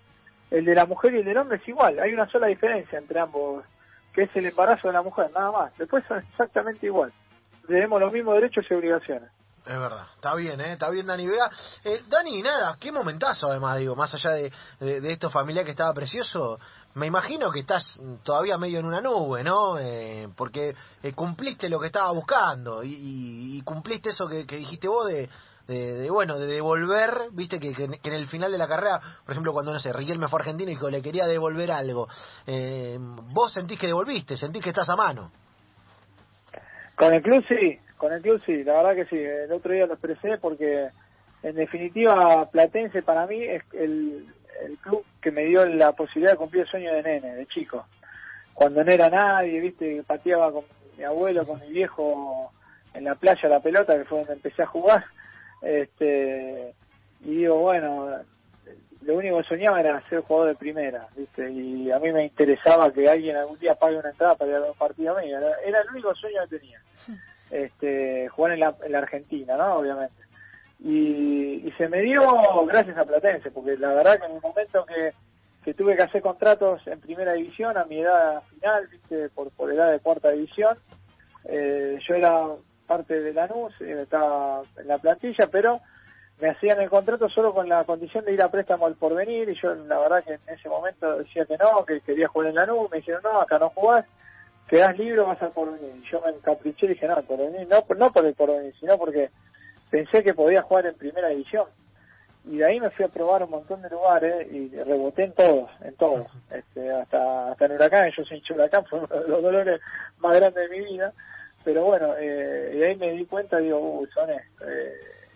el 0.51 0.65
de 0.65 0.75
la 0.75 0.87
mujer 0.87 1.15
y 1.15 1.19
el 1.19 1.25
del 1.25 1.39
hombre 1.39 1.57
es 1.57 1.69
igual. 1.69 1.99
Hay 1.99 2.13
una 2.13 2.29
sola 2.29 2.47
diferencia 2.47 2.99
entre 2.99 3.19
ambos, 3.19 3.65
que 4.13 4.23
es 4.23 4.37
el 4.37 4.47
embarazo 4.47 4.89
de 4.89 4.95
la 4.95 5.03
mujer, 5.03 5.31
nada 5.35 5.51
más. 5.51 5.79
Después 5.79 6.05
son 6.07 6.19
exactamente 6.19 6.87
igual. 6.87 7.13
Tenemos 7.67 8.01
los 8.01 8.13
mismos 8.13 8.35
derechos 8.35 8.67
y 8.71 8.75
obligaciones. 8.75 9.31
Es 9.67 9.79
verdad, 9.79 10.07
está 10.15 10.35
bien, 10.35 10.59
¿eh? 10.61 10.73
está 10.73 10.89
bien 10.89 11.07
Dani 11.07 11.27
Vega. 11.27 11.51
Eh, 11.85 12.03
Dani, 12.09 12.41
nada, 12.41 12.77
qué 12.81 12.91
momentazo 12.91 13.49
además, 13.49 13.79
digo, 13.79 13.95
más 13.95 14.13
allá 14.15 14.31
de, 14.31 14.53
de, 14.81 15.01
de, 15.03 15.13
esto 15.13 15.29
familiar 15.29 15.67
que 15.67 15.73
estaba 15.73 15.93
precioso, 15.93 16.59
me 16.95 17.07
imagino 17.07 17.51
que 17.51 17.61
estás 17.61 18.01
todavía 18.23 18.57
medio 18.57 18.79
en 18.79 18.87
una 18.87 19.03
nube, 19.03 19.45
¿no? 19.45 19.79
Eh, 19.79 20.29
porque 20.35 20.75
eh, 21.03 21.13
cumpliste 21.13 21.69
lo 21.69 21.79
que 21.79 21.89
estaba 21.89 22.11
buscando 22.11 22.83
y, 22.83 22.95
y, 22.95 23.59
y 23.59 23.63
cumpliste 23.63 24.09
eso 24.11 24.27
que, 24.27 24.45
dijiste 24.45 24.89
vos 24.89 25.07
de, 25.07 25.29
de, 25.69 25.93
de, 25.95 26.11
bueno, 26.11 26.39
de 26.39 26.47
devolver, 26.47 27.29
viste 27.33 27.61
que, 27.61 27.75
que, 27.75 27.85
en 27.85 28.15
el 28.15 28.29
final 28.29 28.51
de 28.51 28.59
la 28.59 28.67
carrera, 28.67 28.99
por 29.25 29.33
ejemplo, 29.33 29.53
cuando, 29.53 29.75
no 29.75 29.79
sé, 29.79 29.93
Riquelme 29.93 30.27
fue 30.29 30.41
argentino 30.41 30.71
y 30.71 30.75
dijo, 30.75 30.89
le 30.89 31.03
quería 31.03 31.27
devolver 31.27 31.71
algo, 31.71 32.09
eh, 32.47 32.97
vos 32.99 33.53
sentís 33.53 33.79
que 33.79 33.87
devolviste, 33.87 34.37
sentís 34.37 34.63
que 34.63 34.71
estás 34.71 34.89
a 34.89 34.97
mano. 34.97 35.31
Con 36.97 37.15
el 37.15 37.23
club 37.23 37.45
sí, 37.47 37.79
con 38.01 38.15
el 38.15 38.23
club 38.23 38.43
sí, 38.47 38.65
la 38.65 38.83
verdad 38.83 38.95
que 38.95 39.05
sí. 39.05 39.19
El 39.23 39.53
otro 39.53 39.75
día 39.75 39.87
lo 39.87 39.93
expresé 39.93 40.39
porque, 40.39 40.89
en 41.43 41.55
definitiva, 41.55 42.51
Platense 42.51 43.03
para 43.03 43.27
mí 43.27 43.43
es 43.45 43.63
el, 43.75 44.27
club 44.83 45.05
que 45.21 45.31
me 45.31 45.45
dio 45.45 45.67
la 45.67 45.93
posibilidad 45.93 46.33
de 46.33 46.39
cumplir 46.39 46.63
el 46.63 46.69
sueño 46.69 46.95
de 46.95 47.03
nene, 47.03 47.35
de 47.35 47.47
chico. 47.47 47.87
Cuando 48.55 48.83
no 48.83 48.91
era 48.91 49.11
nadie, 49.11 49.61
viste, 49.61 50.03
pateaba 50.07 50.51
con 50.51 50.65
mi 50.97 51.05
abuelo, 51.05 51.47
con 51.47 51.61
mi 51.61 51.69
viejo 51.69 52.51
en 52.95 53.05
la 53.05 53.15
playa 53.17 53.49
la 53.49 53.61
pelota, 53.61 53.97
que 53.97 54.05
fue 54.05 54.19
donde 54.19 54.33
empecé 54.33 54.63
a 54.63 54.67
jugar. 54.67 55.05
Este, 55.61 56.75
y 57.21 57.37
digo, 57.37 57.59
bueno, 57.59 58.09
lo 59.03 59.15
único 59.15 59.39
que 59.39 59.49
soñaba 59.49 59.81
era 59.81 60.03
ser 60.09 60.21
jugador 60.21 60.49
de 60.49 60.55
primera, 60.55 61.07
¿viste? 61.15 61.51
Y 61.51 61.91
a 61.91 61.99
mí 61.99 62.13
me 62.13 62.25
interesaba 62.25 62.91
que 62.93 63.09
alguien 63.09 63.37
algún 63.37 63.59
día 63.59 63.75
pague 63.75 63.99
una 63.99 64.11
entrada 64.11 64.37
para 64.37 64.51
ir 64.51 64.57
a 64.57 64.71
un 64.71 64.75
partido 64.75 65.19
mío. 65.21 65.37
Era, 65.37 65.55
era 65.67 65.83
el 65.83 65.91
único 65.91 66.15
sueño 66.15 66.41
que 66.49 66.59
tenía. 66.59 66.81
Este, 67.51 68.29
jugar 68.29 68.53
en 68.53 68.61
la, 68.61 68.75
en 68.85 68.93
la 68.93 68.99
Argentina, 68.99 69.57
¿no? 69.57 69.77
Obviamente. 69.77 70.15
Y, 70.83 71.67
y 71.67 71.73
se 71.77 71.89
me 71.89 72.01
dio 72.01 72.23
gracias 72.67 72.97
a 72.97 73.05
Platense, 73.05 73.51
porque 73.51 73.77
la 73.77 73.93
verdad 73.93 74.19
que 74.19 74.27
en 74.27 74.37
el 74.37 74.41
momento 74.41 74.87
que, 74.87 75.75
tuve 75.75 75.95
que 75.95 76.03
hacer 76.03 76.23
contratos 76.23 76.85
en 76.87 77.01
primera 77.01 77.35
división, 77.35 77.77
a 77.77 77.85
mi 77.85 78.01
edad 78.01 78.43
final, 78.51 78.89
¿viste? 78.89 79.29
Por, 79.31 79.51
por 79.51 79.73
edad 79.73 79.91
de 79.91 80.01
cuarta 80.01 80.31
división, 80.31 80.79
eh, 81.45 81.99
yo 82.07 82.15
era 82.15 82.47
parte 82.87 83.21
de 83.21 83.33
Lanús, 83.33 83.73
eh, 83.81 84.01
estaba 84.03 84.63
en 84.77 84.89
la 84.89 84.99
plantilla, 84.99 85.47
pero 85.51 85.81
me 86.41 86.49
hacían 86.49 86.81
el 86.81 86.89
contrato 86.89 87.29
solo 87.29 87.53
con 87.53 87.69
la 87.69 87.85
condición 87.85 88.25
de 88.25 88.33
ir 88.33 88.43
a 88.43 88.51
préstamo 88.51 88.87
al 88.87 88.95
porvenir 88.95 89.49
y 89.49 89.55
yo 89.61 89.75
la 89.75 89.99
verdad 89.99 90.25
que 90.25 90.35
en 90.35 90.55
ese 90.55 90.69
momento 90.69 91.19
decía 91.19 91.45
que 91.45 91.59
no, 91.59 91.85
que 91.85 92.01
quería 92.01 92.29
jugar 92.29 92.49
en 92.49 92.55
Lanús, 92.57 92.91
me 92.91 92.97
dijeron 92.99 93.23
no, 93.23 93.41
acá 93.41 93.59
no 93.59 93.69
jugás, 93.71 94.07
quedás 94.71 94.97
libre, 94.97 95.21
vas 95.21 95.43
al 95.43 95.51
porvenir. 95.51 96.01
Yo 96.11 96.23
me 96.25 96.31
encapriché 96.31 96.87
y 96.87 96.91
dije 96.91 97.09
no, 97.09 97.21
porvenir, 97.23 97.67
no, 97.69 97.85
no 97.97 98.13
por 98.13 98.25
el 98.25 98.35
porvenir, 98.35 98.73
sino 98.79 98.97
porque 98.97 99.31
pensé 99.91 100.23
que 100.23 100.33
podía 100.33 100.63
jugar 100.63 100.87
en 100.87 100.95
primera 100.95 101.29
división. 101.29 101.67
Y 102.45 102.59
de 102.59 102.65
ahí 102.65 102.81
me 102.81 102.89
fui 102.91 103.05
a 103.05 103.09
probar 103.09 103.43
un 103.43 103.51
montón 103.51 103.83
de 103.83 103.91
lugares 103.91 104.47
y 104.51 104.69
reboté 104.69 105.25
en 105.25 105.33
todos, 105.33 105.71
en 105.83 105.95
todos. 105.97 106.27
Este, 106.51 106.91
hasta, 106.91 107.51
hasta 107.51 107.67
en 107.67 107.73
Huracán, 107.73 108.11
yo 108.17 108.25
soy 108.25 108.43
Huracán, 108.49 108.85
fue 108.89 109.01
uno 109.01 109.09
de 109.09 109.29
los 109.29 109.43
dolores 109.43 109.81
más 110.19 110.37
grandes 110.37 110.71
de 110.71 110.79
mi 110.79 110.85
vida. 110.87 111.13
Pero 111.65 111.85
bueno, 111.85 112.15
eh, 112.19 112.73
y 112.79 112.83
ahí 112.83 112.97
me 112.97 113.11
di 113.11 113.27
cuenta, 113.27 113.59
digo, 113.59 113.79
uy, 113.79 114.09
son 114.15 114.31
eh, 114.31 114.39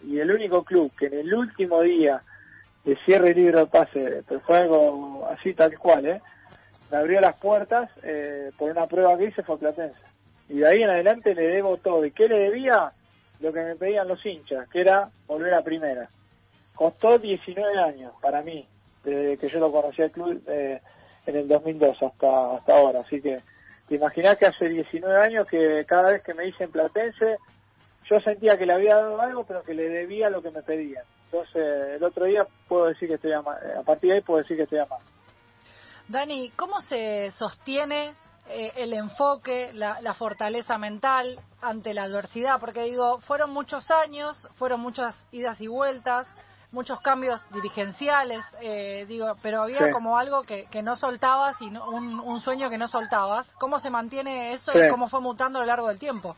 y 0.05 0.19
el 0.21 0.31
único 0.31 0.63
club 0.63 0.93
que 0.97 1.07
en 1.07 1.15
el 1.15 1.35
último 1.35 1.83
día 1.83 2.23
de 2.85 2.97
cierre 3.05 3.35
libre 3.35 3.59
de 3.59 3.67
pase, 3.67 4.23
pero 4.27 4.41
fue 4.41 4.59
algo 4.59 5.27
así 5.29 5.55
tal 5.55 5.77
cual, 5.79 6.07
¿eh? 6.07 6.23
Me 6.91 6.97
abrió 6.97 7.21
las 7.21 7.37
puertas 7.37 7.91
eh, 8.03 8.51
por 8.59 8.71
una 8.71 8.87
prueba 8.87 9.17
que 9.17 9.27
hice 9.27 9.43
fue 9.43 9.59
Platense. 9.59 9.99
Y 10.49 10.59
de 10.59 10.69
ahí 10.69 10.83
en 10.83 10.91
adelante 10.91 11.35
le 11.35 11.43
debo 11.43 11.77
todo. 11.79 12.05
¿Y 12.05 12.13
qué 12.13 12.29
le 12.29 12.39
debía? 12.39 12.93
Lo 13.41 13.53
que 13.53 13.63
me 13.63 13.77
pedían 13.77 14.09
los 14.09 14.25
hinchas, 14.25 14.69
que 14.69 14.81
era 14.81 15.11
volver 15.27 15.55
a 15.55 15.63
primera. 15.63 16.09
Costó 16.75 17.19
19 17.19 17.79
años 17.79 18.13
para 18.21 18.43
mí, 18.43 18.67
desde 19.03 19.37
que 19.37 19.49
yo 19.49 19.61
lo 19.61 19.73
conocí 19.73 20.03
al 20.03 20.11
club 20.11 20.43
eh, 20.47 20.81
en 21.27 21.37
el 21.37 21.49
2002 21.49 22.03
hasta, 22.03 22.57
hasta 22.57 22.77
ahora. 22.77 23.01
Así 23.01 23.21
que 23.21 23.41
te 23.89 23.97
imaginás 23.97 24.39
que 24.39 24.47
hace 24.47 24.69
19 24.69 25.17
años 25.17 25.47
que 25.47 25.85
cada 25.87 26.11
vez 26.11 26.23
que 26.23 26.35
me 26.35 26.45
dicen 26.45 26.71
Platense, 26.71 27.37
yo 28.09 28.21
sentía 28.21 28.57
que 28.57 28.67
le 28.67 28.75
había 28.75 28.97
dado 28.97 29.21
algo, 29.21 29.45
pero 29.45 29.63
que 29.63 29.75
le 29.75 29.89
debía 29.89 30.31
lo 30.31 30.43
que 30.43 30.51
me 30.51 30.63
pedían. 30.63 31.05
Entonces, 31.27 31.97
el 31.97 32.05
otro 32.05 32.27
día 32.27 32.47
puedo 32.69 32.87
decir 32.87 33.09
que 33.09 33.15
estoy 33.15 33.33
a, 33.33 33.39
a 33.41 33.83
partir 33.85 34.11
de 34.11 34.17
ahí 34.17 34.23
puedo 34.23 34.39
decir 34.39 34.57
que 34.57 34.65
estoy 34.65 34.79
a 34.79 34.87
más. 34.87 35.03
Dani, 36.09 36.51
¿cómo 36.51 36.81
se 36.83 37.31
sostiene 37.33 38.15
eh, 38.49 38.73
el 38.77 38.93
enfoque, 38.93 39.71
la, 39.73 40.01
la, 40.03 40.15
fortaleza 40.15 40.77
mental 40.77 41.41
ante 41.63 41.95
la 41.95 42.03
adversidad? 42.03 42.61
Porque 42.61 42.83
digo, 42.83 43.21
fueron 43.21 43.51
muchos 43.51 43.91
años, 43.91 44.49
fueron 44.57 44.81
muchas 44.81 45.17
idas 45.33 45.59
y 45.61 45.67
vueltas, 45.67 46.27
muchos 46.75 47.01
cambios 47.01 47.41
dirigenciales, 47.53 48.45
eh, 48.61 49.07
digo, 49.09 49.35
pero 49.41 49.63
había 49.63 49.87
sí. 49.87 49.93
como 49.93 50.19
algo 50.19 50.43
que, 50.43 50.67
que, 50.67 50.83
no 50.83 50.97
soltabas 50.97 51.57
y 51.63 51.71
no, 51.71 51.89
un, 51.89 52.21
un, 52.21 52.41
sueño 52.43 52.69
que 52.69 52.77
no 52.77 52.89
soltabas. 52.89 53.47
¿Cómo 53.59 53.79
se 53.79 53.89
mantiene 53.89 54.53
eso 54.53 54.73
sí. 54.73 54.79
y 54.79 54.91
cómo 54.91 55.09
fue 55.09 55.21
mutando 55.21 55.59
a 55.59 55.63
lo 55.63 55.67
largo 55.67 55.89
del 55.89 55.99
tiempo? 55.99 56.37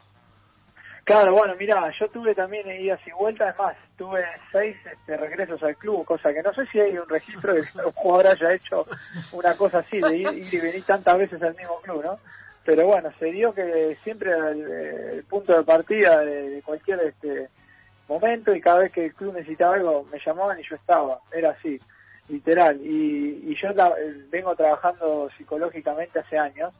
Claro, 1.06 1.34
bueno, 1.34 1.54
mira, 1.56 1.88
yo 2.00 2.08
tuve 2.08 2.34
también 2.34 2.68
idas 2.68 2.98
y 3.06 3.12
vueltas, 3.12 3.54
es 3.54 3.58
más, 3.60 3.76
tuve 3.96 4.24
seis 4.50 4.76
este, 4.84 5.16
regresos 5.16 5.62
al 5.62 5.76
club, 5.76 6.04
cosa 6.04 6.34
que 6.34 6.42
no 6.42 6.52
sé 6.52 6.66
si 6.66 6.80
hay 6.80 6.98
un 6.98 7.08
registro 7.08 7.54
de 7.54 7.60
que 7.60 7.78
un 7.78 7.92
jugador 7.92 8.26
haya 8.26 8.54
hecho 8.54 8.84
una 9.30 9.56
cosa 9.56 9.78
así, 9.78 10.00
de 10.00 10.16
ir, 10.16 10.52
y 10.52 10.58
venir 10.58 10.82
tantas 10.82 11.16
veces 11.16 11.40
al 11.40 11.54
mismo 11.54 11.76
club, 11.82 12.02
¿no? 12.02 12.18
Pero 12.64 12.86
bueno, 12.86 13.12
se 13.20 13.26
dio 13.26 13.54
que 13.54 13.96
siempre 14.02 14.32
el, 14.32 14.68
el 15.12 15.24
punto 15.26 15.56
de 15.56 15.62
partida 15.62 16.24
de, 16.24 16.60
cualquier 16.64 16.98
este 17.02 17.50
momento 18.08 18.52
y 18.52 18.60
cada 18.60 18.78
vez 18.78 18.90
que 18.90 19.04
el 19.04 19.14
club 19.14 19.34
necesitaba 19.34 19.76
algo 19.76 20.08
me 20.10 20.18
llamaban 20.18 20.58
y 20.58 20.68
yo 20.68 20.74
estaba, 20.74 21.20
era 21.30 21.50
así, 21.50 21.78
literal. 22.28 22.80
Y, 22.84 23.52
y 23.52 23.56
yo 23.62 23.68
vengo 24.28 24.56
trabajando 24.56 25.30
psicológicamente 25.38 26.18
hace 26.18 26.36
años 26.36 26.74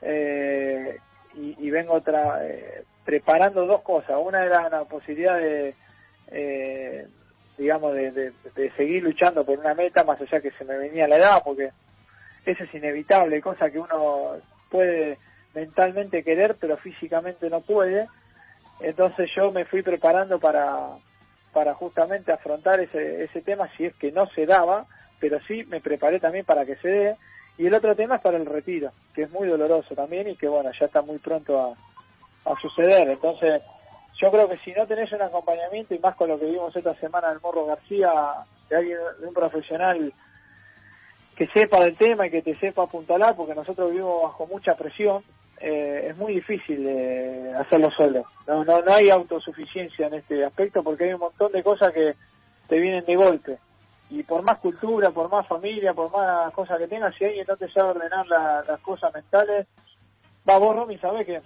eh, 0.00 0.98
y, 1.34 1.56
y 1.58 1.70
vengo 1.70 2.00
tra 2.00 2.38
eh, 2.42 2.84
preparando 3.04 3.66
dos 3.66 3.82
cosas. 3.82 4.16
Una 4.20 4.44
era 4.44 4.68
la 4.68 4.84
posibilidad 4.84 5.36
de, 5.36 5.74
eh, 6.28 7.06
digamos, 7.58 7.94
de, 7.94 8.10
de, 8.10 8.70
seguir 8.76 9.02
luchando 9.02 9.44
por 9.44 9.58
una 9.58 9.74
meta, 9.74 10.04
más 10.04 10.20
allá 10.20 10.40
que 10.40 10.50
se 10.52 10.64
me 10.64 10.76
venía 10.76 11.08
la 11.08 11.18
edad, 11.18 11.42
porque 11.44 11.70
eso 12.44 12.64
es 12.64 12.74
inevitable, 12.74 13.40
cosa 13.40 13.70
que 13.70 13.78
uno 13.78 14.36
puede 14.70 15.18
mentalmente 15.54 16.22
querer, 16.22 16.56
pero 16.60 16.76
físicamente 16.76 17.50
no 17.50 17.60
puede. 17.60 18.08
Entonces 18.80 19.30
yo 19.36 19.52
me 19.52 19.64
fui 19.66 19.82
preparando 19.82 20.38
para, 20.38 20.96
para 21.52 21.74
justamente 21.74 22.32
afrontar 22.32 22.80
ese, 22.80 23.24
ese 23.24 23.42
tema, 23.42 23.68
si 23.76 23.86
es 23.86 23.94
que 23.96 24.10
no 24.12 24.26
se 24.28 24.46
daba, 24.46 24.86
pero 25.18 25.38
sí 25.46 25.64
me 25.64 25.80
preparé 25.80 26.18
también 26.18 26.44
para 26.44 26.64
que 26.64 26.76
se 26.76 26.88
dé. 26.88 27.16
Y 27.58 27.66
el 27.66 27.74
otro 27.74 27.94
tema 27.94 28.16
es 28.16 28.22
para 28.22 28.38
el 28.38 28.46
retiro, 28.46 28.92
que 29.14 29.24
es 29.24 29.30
muy 29.30 29.46
doloroso 29.46 29.94
también 29.94 30.28
y 30.28 30.36
que 30.36 30.48
bueno, 30.48 30.70
ya 30.78 30.86
está 30.86 31.02
muy 31.02 31.18
pronto 31.18 31.60
a, 31.60 31.89
a 32.44 32.54
suceder. 32.60 33.08
Entonces, 33.08 33.62
yo 34.20 34.30
creo 34.30 34.48
que 34.48 34.58
si 34.58 34.72
no 34.72 34.86
tenés 34.86 35.10
un 35.12 35.22
acompañamiento, 35.22 35.94
y 35.94 35.98
más 35.98 36.14
con 36.14 36.28
lo 36.28 36.38
que 36.38 36.46
vimos 36.46 36.74
esta 36.74 36.94
semana 36.96 37.30
del 37.30 37.40
Morro 37.40 37.66
García, 37.66 38.12
de 38.68 38.76
alguien, 38.76 38.98
de 39.18 39.26
un 39.26 39.34
profesional 39.34 40.12
que 41.36 41.46
sepa 41.48 41.80
del 41.80 41.96
tema 41.96 42.26
y 42.26 42.30
que 42.30 42.42
te 42.42 42.54
sepa 42.56 42.82
apuntalar, 42.82 43.34
porque 43.34 43.54
nosotros 43.54 43.90
vivimos 43.90 44.22
bajo 44.22 44.46
mucha 44.46 44.74
presión, 44.74 45.22
eh, 45.58 46.08
es 46.10 46.16
muy 46.16 46.34
difícil 46.34 46.86
eh, 46.86 47.52
hacerlo 47.58 47.90
solo. 47.90 48.24
No, 48.46 48.64
no, 48.64 48.82
no 48.82 48.94
hay 48.94 49.10
autosuficiencia 49.10 50.06
en 50.06 50.14
este 50.14 50.44
aspecto 50.44 50.82
porque 50.82 51.04
hay 51.04 51.12
un 51.14 51.20
montón 51.20 51.52
de 51.52 51.62
cosas 51.62 51.92
que 51.92 52.14
te 52.68 52.78
vienen 52.78 53.04
de 53.04 53.16
golpe. 53.16 53.58
Y 54.10 54.22
por 54.22 54.42
más 54.42 54.58
cultura, 54.58 55.10
por 55.10 55.30
más 55.30 55.46
familia, 55.46 55.94
por 55.94 56.10
más 56.12 56.52
cosas 56.52 56.78
que 56.78 56.88
tengas, 56.88 57.14
si 57.14 57.24
alguien 57.24 57.46
no 57.48 57.56
te 57.56 57.68
sabe 57.68 57.90
ordenar 57.90 58.26
la, 58.26 58.62
las 58.66 58.80
cosas 58.80 59.12
mentales, 59.14 59.66
va 60.48 60.58
vos, 60.58 60.74
Romy, 60.74 60.98
sabés 60.98 61.26
que 61.26 61.40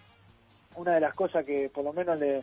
una 0.77 0.95
de 0.95 1.01
las 1.01 1.15
cosas 1.15 1.45
que 1.45 1.71
por 1.73 1.85
lo 1.85 1.93
menos 1.93 2.19
le, 2.19 2.43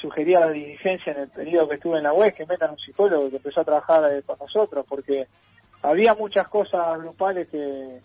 sugería 0.00 0.38
a 0.38 0.46
la 0.46 0.50
dirigencia 0.52 1.12
en 1.12 1.20
el 1.20 1.28
periodo 1.28 1.68
que 1.68 1.74
estuve 1.76 1.98
en 1.98 2.04
la 2.04 2.12
web 2.12 2.34
que 2.34 2.46
metan 2.46 2.70
un 2.72 2.78
psicólogo 2.78 3.30
que 3.30 3.36
empezó 3.36 3.60
a 3.60 3.64
trabajar 3.64 4.12
eh, 4.12 4.22
con 4.22 4.36
nosotros, 4.38 4.84
porque 4.88 5.26
había 5.82 6.14
muchas 6.14 6.48
cosas 6.48 6.98
grupales 7.00 7.48
que, 7.48 8.00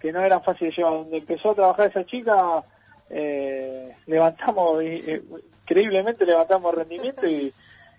que 0.00 0.12
no 0.12 0.22
eran 0.22 0.42
fáciles 0.42 0.74
de 0.74 0.82
llevar. 0.82 0.94
Donde 0.98 1.18
empezó 1.18 1.50
a 1.50 1.54
trabajar 1.54 1.88
esa 1.88 2.04
chica, 2.06 2.62
eh, 3.10 3.94
levantamos, 4.06 4.80
eh, 4.82 5.22
increíblemente 5.62 6.24
levantamos 6.24 6.74
rendimiento 6.74 7.26
y, 7.26 7.52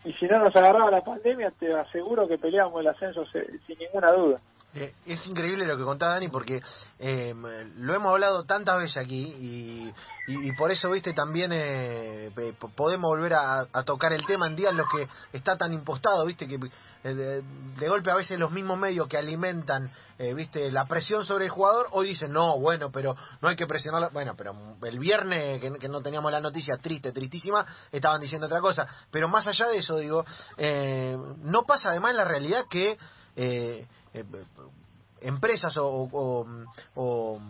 y 0.06 0.14
si 0.14 0.26
no 0.26 0.40
nos 0.40 0.56
agarraba 0.56 0.90
la 0.90 1.02
pandemia, 1.04 1.52
te 1.60 1.72
aseguro 1.74 2.28
que 2.28 2.38
peleábamos 2.38 2.82
el 2.82 2.88
ascenso 2.88 3.26
se- 3.28 3.60
sin 3.68 3.78
ninguna 3.78 4.12
duda. 4.14 4.40
Eh, 4.76 4.94
es 5.08 5.26
increíble 5.26 5.66
lo 5.66 5.76
que 5.78 5.84
contaba 5.84 6.14
Dani 6.14 6.28
porque 6.28 6.62
eh, 7.00 7.34
lo 7.78 7.96
hemos 7.96 8.12
hablado 8.12 8.44
tantas 8.44 8.78
veces 8.78 8.98
aquí 8.98 9.94
y, 10.28 10.52
por 10.58 10.70
eso, 10.70 10.92
viste, 10.92 11.14
también 11.14 11.52
eh, 11.54 12.32
podemos 12.76 13.10
volver 13.10 13.34
a, 13.34 13.66
tocar 13.84 14.14
el 14.14 14.26
tema 14.26 14.46
en 14.46 14.56
días 14.56 14.72
en 14.72 14.78
los 14.78 14.88
que 14.92 15.08
está 15.32 15.58
tan 15.58 15.74
impostado, 15.74 16.26
viste, 16.26 16.48
que 16.48 16.60
eh, 17.04 17.42
de, 17.80 17.90
golpe 17.90 18.12
a 18.12 18.16
veces 18.16 18.38
los 18.38 18.52
mismos 18.52 18.78
medios 18.78 19.08
que 19.08 19.18
alimentan, 19.18 19.90
viste, 20.36 20.70
la 20.72 20.86
presión 20.86 21.26
sobre 21.26 21.46
el 21.46 21.52
jugador, 21.52 21.88
hoy 21.92 22.10
dicen, 22.10 22.32
no, 22.34 22.60
bueno, 22.60 22.92
pero 22.92 23.16
no 23.42 23.48
hay 23.48 23.56
que 23.56 23.66
presionarlo. 23.66 24.10
Bueno, 24.12 24.36
pero 24.38 24.54
el 24.84 25.00
viernes 25.00 25.62
que, 25.62 25.88
no 25.88 26.02
teníamos 26.02 26.32
la 26.32 26.42
noticia 26.42 26.78
triste, 26.78 27.14
tristísima, 27.14 27.66
estaban 27.92 28.20
diciendo 28.20 28.48
otra 28.48 28.60
cosa. 28.60 28.86
Pero 29.10 29.30
más 29.30 29.48
allá 29.48 29.68
de 29.68 29.78
eso, 29.78 29.98
digo, 29.98 30.26
no 30.58 31.64
pasa 31.64 31.90
además 31.90 32.14
la 32.14 32.26
realidad 32.26 32.66
que... 32.70 32.98
eh, 34.14 34.26
empresas 35.22 35.76
o, 35.78 35.86
o, 35.86 36.48
o- 36.96 37.42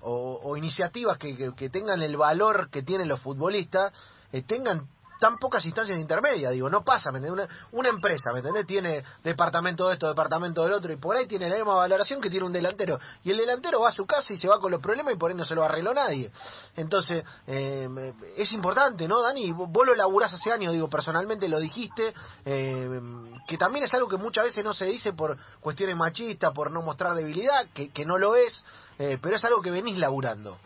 o- 0.00 0.56
iniciativas 0.56 1.18
que, 1.18 1.36
que- 1.36 1.54
que 1.54 1.70
tengan 1.70 2.02
el 2.02 2.16
valor 2.16 2.70
que 2.70 2.82
tienen 2.82 3.08
los 3.08 3.20
futbolistas 3.20 3.92
eh, 4.32 4.42
tengan 4.42 4.88
tan 5.18 5.36
pocas 5.38 5.64
instancias 5.64 5.98
intermedias, 5.98 6.52
digo, 6.52 6.68
no 6.70 6.84
pasa, 6.84 7.10
¿me? 7.10 7.30
Una, 7.30 7.48
una 7.72 7.88
empresa, 7.88 8.32
¿me 8.32 8.38
entendés? 8.38 8.66
Tiene 8.66 9.04
departamento 9.22 9.88
de 9.88 9.94
esto, 9.94 10.08
departamento 10.08 10.64
del 10.64 10.72
otro, 10.72 10.92
y 10.92 10.96
por 10.96 11.16
ahí 11.16 11.26
tiene 11.26 11.48
la 11.48 11.56
misma 11.56 11.74
valoración 11.74 12.20
que 12.20 12.30
tiene 12.30 12.46
un 12.46 12.52
delantero. 12.52 12.98
Y 13.24 13.30
el 13.30 13.38
delantero 13.38 13.80
va 13.80 13.88
a 13.88 13.92
su 13.92 14.06
casa 14.06 14.32
y 14.32 14.36
se 14.36 14.48
va 14.48 14.58
con 14.60 14.70
los 14.70 14.80
problemas 14.80 15.14
y 15.14 15.16
por 15.16 15.30
ahí 15.30 15.36
no 15.36 15.44
se 15.44 15.54
lo 15.54 15.64
arregló 15.64 15.92
nadie. 15.92 16.30
Entonces, 16.76 17.24
eh, 17.46 18.12
es 18.36 18.52
importante, 18.52 19.08
¿no, 19.08 19.22
Dani? 19.22 19.52
Vos 19.52 19.86
lo 19.86 19.94
laburás 19.94 20.32
hace 20.32 20.52
años, 20.52 20.72
digo, 20.72 20.88
personalmente 20.88 21.48
lo 21.48 21.60
dijiste, 21.60 22.14
eh, 22.44 23.00
que 23.46 23.58
también 23.58 23.84
es 23.84 23.94
algo 23.94 24.08
que 24.08 24.16
muchas 24.16 24.44
veces 24.44 24.64
no 24.64 24.74
se 24.74 24.86
dice 24.86 25.12
por 25.12 25.36
cuestiones 25.60 25.96
machistas, 25.96 26.52
por 26.52 26.70
no 26.70 26.82
mostrar 26.82 27.14
debilidad, 27.14 27.68
que, 27.74 27.90
que 27.90 28.04
no 28.04 28.18
lo 28.18 28.36
es, 28.36 28.64
eh, 28.98 29.18
pero 29.20 29.36
es 29.36 29.44
algo 29.44 29.60
que 29.60 29.70
venís 29.70 29.98
laburando. 29.98 30.58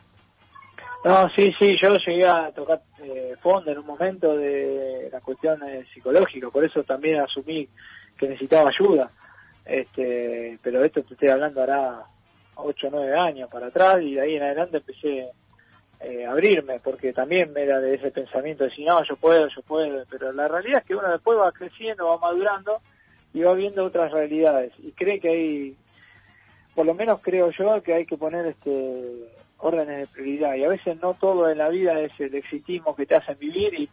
No, 1.05 1.29
sí, 1.31 1.53
sí, 1.59 1.77
yo 1.81 1.97
llegué 1.97 2.27
a 2.27 2.53
tocar 2.53 2.81
eh, 3.03 3.35
fondo 3.41 3.73
en 3.73 3.79
un 3.79 3.87
momento 3.87 4.37
de 4.37 5.09
la 5.11 5.21
cuestión 5.21 5.61
eh, 5.65 5.85
psicológica, 5.93 6.49
por 6.49 6.65
eso 6.65 6.85
también 6.85 7.21
asumí 7.21 7.69
que 8.17 8.29
necesitaba 8.29 8.71
ayuda. 8.71 9.11
Este, 9.65 10.59
pero 10.63 10.85
esto 10.85 11.03
te 11.03 11.15
estoy 11.15 11.29
hablando 11.31 11.61
hará 11.61 12.05
8 12.55 12.87
o 12.87 12.91
9 12.91 13.19
años 13.19 13.51
para 13.51 13.67
atrás 13.67 14.01
y 14.01 14.15
de 14.15 14.21
ahí 14.21 14.37
en 14.37 14.45
adelante 14.45 14.77
empecé 14.77 15.31
eh, 16.01 16.25
a 16.25 16.31
abrirme, 16.31 16.79
porque 16.79 17.13
también 17.13 17.53
me 17.53 17.63
era 17.63 17.81
de 17.81 17.95
ese 17.95 18.13
pensamiento 18.13 18.63
de 18.63 18.71
decir, 18.71 18.87
no, 18.87 19.03
yo 19.03 19.17
puedo, 19.17 19.49
yo 19.49 19.63
puedo, 19.63 20.05
pero 20.09 20.33
la 20.33 20.47
realidad 20.47 20.83
es 20.83 20.87
que 20.87 20.95
uno 20.95 21.11
después 21.11 21.37
va 21.37 21.51
creciendo, 21.51 22.07
va 22.07 22.19
madurando 22.19 22.81
y 23.35 23.41
va 23.41 23.55
viendo 23.55 23.85
otras 23.85 24.13
realidades 24.13 24.73
y 24.79 24.93
cree 24.93 25.19
que 25.19 25.29
hay, 25.29 25.77
por 26.77 26.87
lo 26.87 26.95
menos 26.95 27.21
creo 27.23 27.51
yo, 27.51 27.83
que 27.83 27.95
hay 27.95 28.07
que 28.07 28.17
poner 28.17 28.47
este 28.47 29.33
órdenes 29.63 29.99
de 29.99 30.07
prioridad 30.09 30.55
y 30.57 30.65
a 30.65 30.69
veces 30.69 31.01
no 31.01 31.15
todo 31.15 31.49
en 31.49 31.59
la 31.59 31.69
vida 31.69 31.99
es 32.01 32.13
el 32.21 32.35
exitismo 32.35 32.95
que 32.97 33.07
te 33.07 33.15
hacen 33.17 33.39
vivir 33.39 33.73
y, 33.75 33.89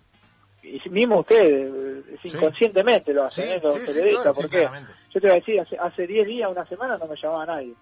y 0.63 0.89
mismo 0.89 1.19
ustedes 1.19 1.71
eh, 2.07 2.17
Sí. 2.21 2.29
inconscientemente 2.35 3.13
lo 3.13 3.23
hacen 3.25 3.45
Sí, 3.45 3.51
¿eh? 3.51 3.59
los 3.63 3.75
sí, 3.75 3.79
sí, 3.81 3.85
periodistas 3.87 4.23
claro, 4.23 4.35
porque 4.35 4.67
yo 5.13 5.21
te 5.21 5.27
voy 5.27 5.31
a 5.31 5.39
decir 5.39 5.59
hace 5.61 5.77
hace 5.77 6.07
10 6.07 6.27
días 6.27 6.51
una 6.51 6.65
semana 6.65 6.97
no 6.97 7.05
me 7.07 7.15
llamaba 7.15 7.45
nadie 7.45 7.73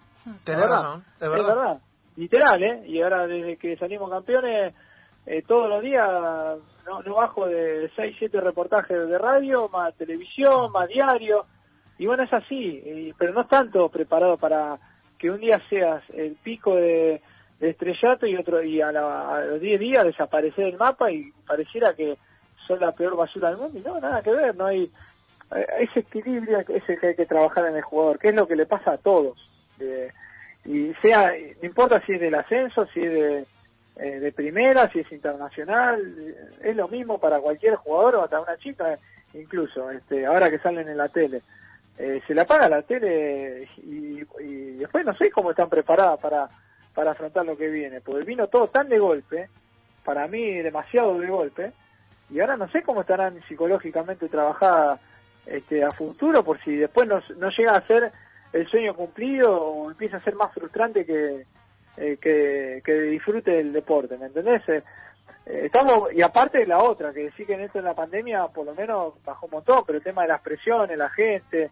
Tenés 0.44 0.60
verdad. 0.60 0.82
razón, 0.82 1.04
es 1.16 1.22
es 1.22 1.30
verdad. 1.30 1.46
verdad 1.56 1.78
literal 2.16 2.62
eh 2.62 2.82
y 2.86 3.00
ahora 3.02 3.26
desde 3.26 3.56
que 3.56 3.76
salimos 3.78 4.10
campeones 4.10 4.74
eh, 5.26 5.42
todos 5.46 5.68
los 5.68 5.82
días 5.82 6.08
no, 6.86 7.02
no 7.02 7.14
bajo 7.14 7.46
de 7.46 7.90
6 7.96 8.16
7 8.18 8.40
reportajes 8.40 9.08
de 9.08 9.18
radio 9.18 9.68
más 9.70 9.94
televisión 9.96 10.70
más 10.72 10.88
diario 10.88 11.46
y 11.98 12.06
bueno 12.06 12.22
es 12.24 12.32
así 12.32 12.54
y- 12.84 13.12
pero 13.18 13.32
no 13.32 13.40
es 13.42 13.48
tanto 13.48 13.88
preparado 13.88 14.36
para 14.36 14.78
que 15.18 15.30
un 15.30 15.40
día 15.40 15.60
seas 15.68 16.02
el 16.10 16.36
pico 16.36 16.76
de, 16.76 17.20
de 17.60 17.70
estrellato 17.70 18.26
y 18.26 18.36
otro 18.36 18.62
y 18.62 18.80
a, 18.80 18.92
la- 18.92 19.36
a 19.36 19.40
los 19.44 19.60
10 19.60 19.80
días 19.80 20.04
desaparecer 20.04 20.66
del 20.66 20.76
mapa 20.76 21.10
y 21.10 21.32
pareciera 21.46 21.94
que 21.94 22.16
son 22.66 22.80
la 22.80 22.92
peor 22.92 23.16
basura 23.16 23.48
del 23.48 23.58
mundo. 23.58 23.78
Y 23.78 23.82
no 23.82 23.98
nada 24.00 24.22
que 24.22 24.30
ver 24.30 24.54
no 24.56 24.66
hay 24.66 24.90
eh, 25.56 25.66
ese 25.80 26.00
equilibrio 26.00 26.58
es 26.60 26.88
el 26.88 27.00
que 27.00 27.06
hay 27.08 27.16
que 27.16 27.26
trabajar 27.26 27.66
en 27.66 27.76
el 27.76 27.82
jugador 27.82 28.18
que 28.18 28.28
es 28.28 28.34
lo 28.34 28.46
que 28.46 28.56
le 28.56 28.66
pasa 28.66 28.92
a 28.92 28.98
todos. 28.98 29.36
Eh, 29.80 30.10
y 30.64 30.92
sea 31.02 31.32
no 31.60 31.66
importa 31.66 32.00
si 32.04 32.12
es 32.12 32.20
del 32.20 32.34
ascenso 32.34 32.86
si 32.92 33.00
es 33.00 33.12
de 33.12 33.46
eh, 33.96 34.20
de 34.20 34.32
primera 34.32 34.88
si 34.92 35.00
es 35.00 35.10
internacional 35.12 36.00
es 36.62 36.76
lo 36.76 36.86
mismo 36.88 37.18
para 37.18 37.40
cualquier 37.40 37.74
jugador 37.76 38.16
o 38.16 38.22
hasta 38.24 38.40
una 38.40 38.56
chica 38.58 38.96
incluso 39.34 39.90
este 39.90 40.26
ahora 40.26 40.50
que 40.50 40.58
salen 40.58 40.88
en 40.88 40.96
la 40.96 41.08
tele. 41.08 41.42
Eh, 41.98 42.20
se 42.28 42.34
la 42.34 42.44
paga 42.44 42.68
la 42.68 42.82
tele 42.82 43.68
y, 43.78 44.20
y 44.40 44.76
después 44.76 45.04
no 45.04 45.14
sé 45.16 45.30
cómo 45.32 45.50
están 45.50 45.68
preparadas 45.68 46.20
para 46.20 46.48
para 46.98 47.12
afrontar 47.12 47.46
lo 47.46 47.56
que 47.56 47.68
viene 47.68 48.00
porque 48.00 48.24
vino 48.24 48.48
todo 48.48 48.70
tan 48.70 48.88
de 48.88 48.98
golpe 48.98 49.48
para 50.04 50.26
mí 50.26 50.54
demasiado 50.54 51.16
de 51.20 51.28
golpe 51.28 51.72
y 52.28 52.40
ahora 52.40 52.56
no 52.56 52.68
sé 52.70 52.82
cómo 52.82 53.02
estarán 53.02 53.40
psicológicamente 53.46 54.28
trabajadas 54.28 54.98
este, 55.46 55.84
a 55.84 55.92
futuro 55.92 56.42
por 56.42 56.60
si 56.64 56.74
después 56.74 57.06
no, 57.06 57.50
llega 57.50 57.76
a 57.76 57.86
ser 57.86 58.10
el 58.52 58.66
sueño 58.66 58.96
cumplido 58.96 59.62
o 59.62 59.88
empieza 59.92 60.16
a 60.16 60.24
ser 60.24 60.34
más 60.34 60.52
frustrante 60.52 61.06
que, 61.06 61.46
eh, 61.98 62.16
que, 62.20 62.92
disfrute 62.92 63.60
el 63.60 63.72
deporte, 63.72 64.18
¿me 64.18 64.26
entendés? 64.26 64.68
Eh, 64.68 64.82
eh, 65.46 65.62
estamos, 65.66 66.12
y 66.12 66.20
aparte 66.20 66.58
de 66.58 66.66
la 66.66 66.82
otra, 66.82 67.12
que 67.12 67.30
sí 67.36 67.46
que 67.46 67.54
en 67.54 67.60
esto 67.60 67.78
en 67.78 67.84
la 67.84 67.94
pandemia 67.94 68.48
por 68.48 68.66
lo 68.66 68.74
menos 68.74 69.22
bajó 69.24 69.46
un 69.46 69.52
montón, 69.52 69.84
pero 69.86 69.98
el 69.98 70.04
tema 70.04 70.22
de 70.22 70.28
las 70.30 70.40
presiones, 70.40 70.98
la 70.98 71.10
gente, 71.10 71.70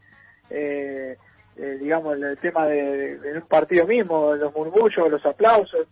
eh, 0.50 1.16
eh, 1.56 1.78
digamos, 1.80 2.16
el, 2.16 2.36
tema 2.38 2.66
de, 2.66 3.18
de 3.18 3.32
un 3.38 3.46
partido 3.48 3.86
mismo, 3.86 4.34
los 4.34 4.54
murmullos, 4.54 5.10
los 5.10 5.25
aplausos, 5.25 5.86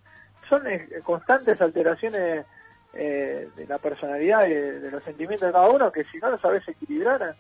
son 0.49 0.67
eh, 0.67 0.89
constantes 1.05 1.61
alteraciones 1.61 2.45
eh, 2.93 3.49
de 3.57 3.67
la 3.67 3.79
personalidad 3.79 4.47
y 4.47 4.55
de, 4.55 4.91
los 4.91 5.03
sentimientos 5.05 5.47
de 5.47 5.53
cada 5.53 5.69
uno 5.69 5.91
que 5.91 6.05
si 6.05 6.19
no 6.19 6.31
lo 6.31 6.39
sabes 6.39 6.67
equilibrar, 6.69 7.35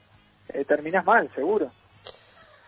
eh, 0.48 0.64
terminás 0.64 1.04
mal, 1.04 1.30
seguro. 1.34 1.70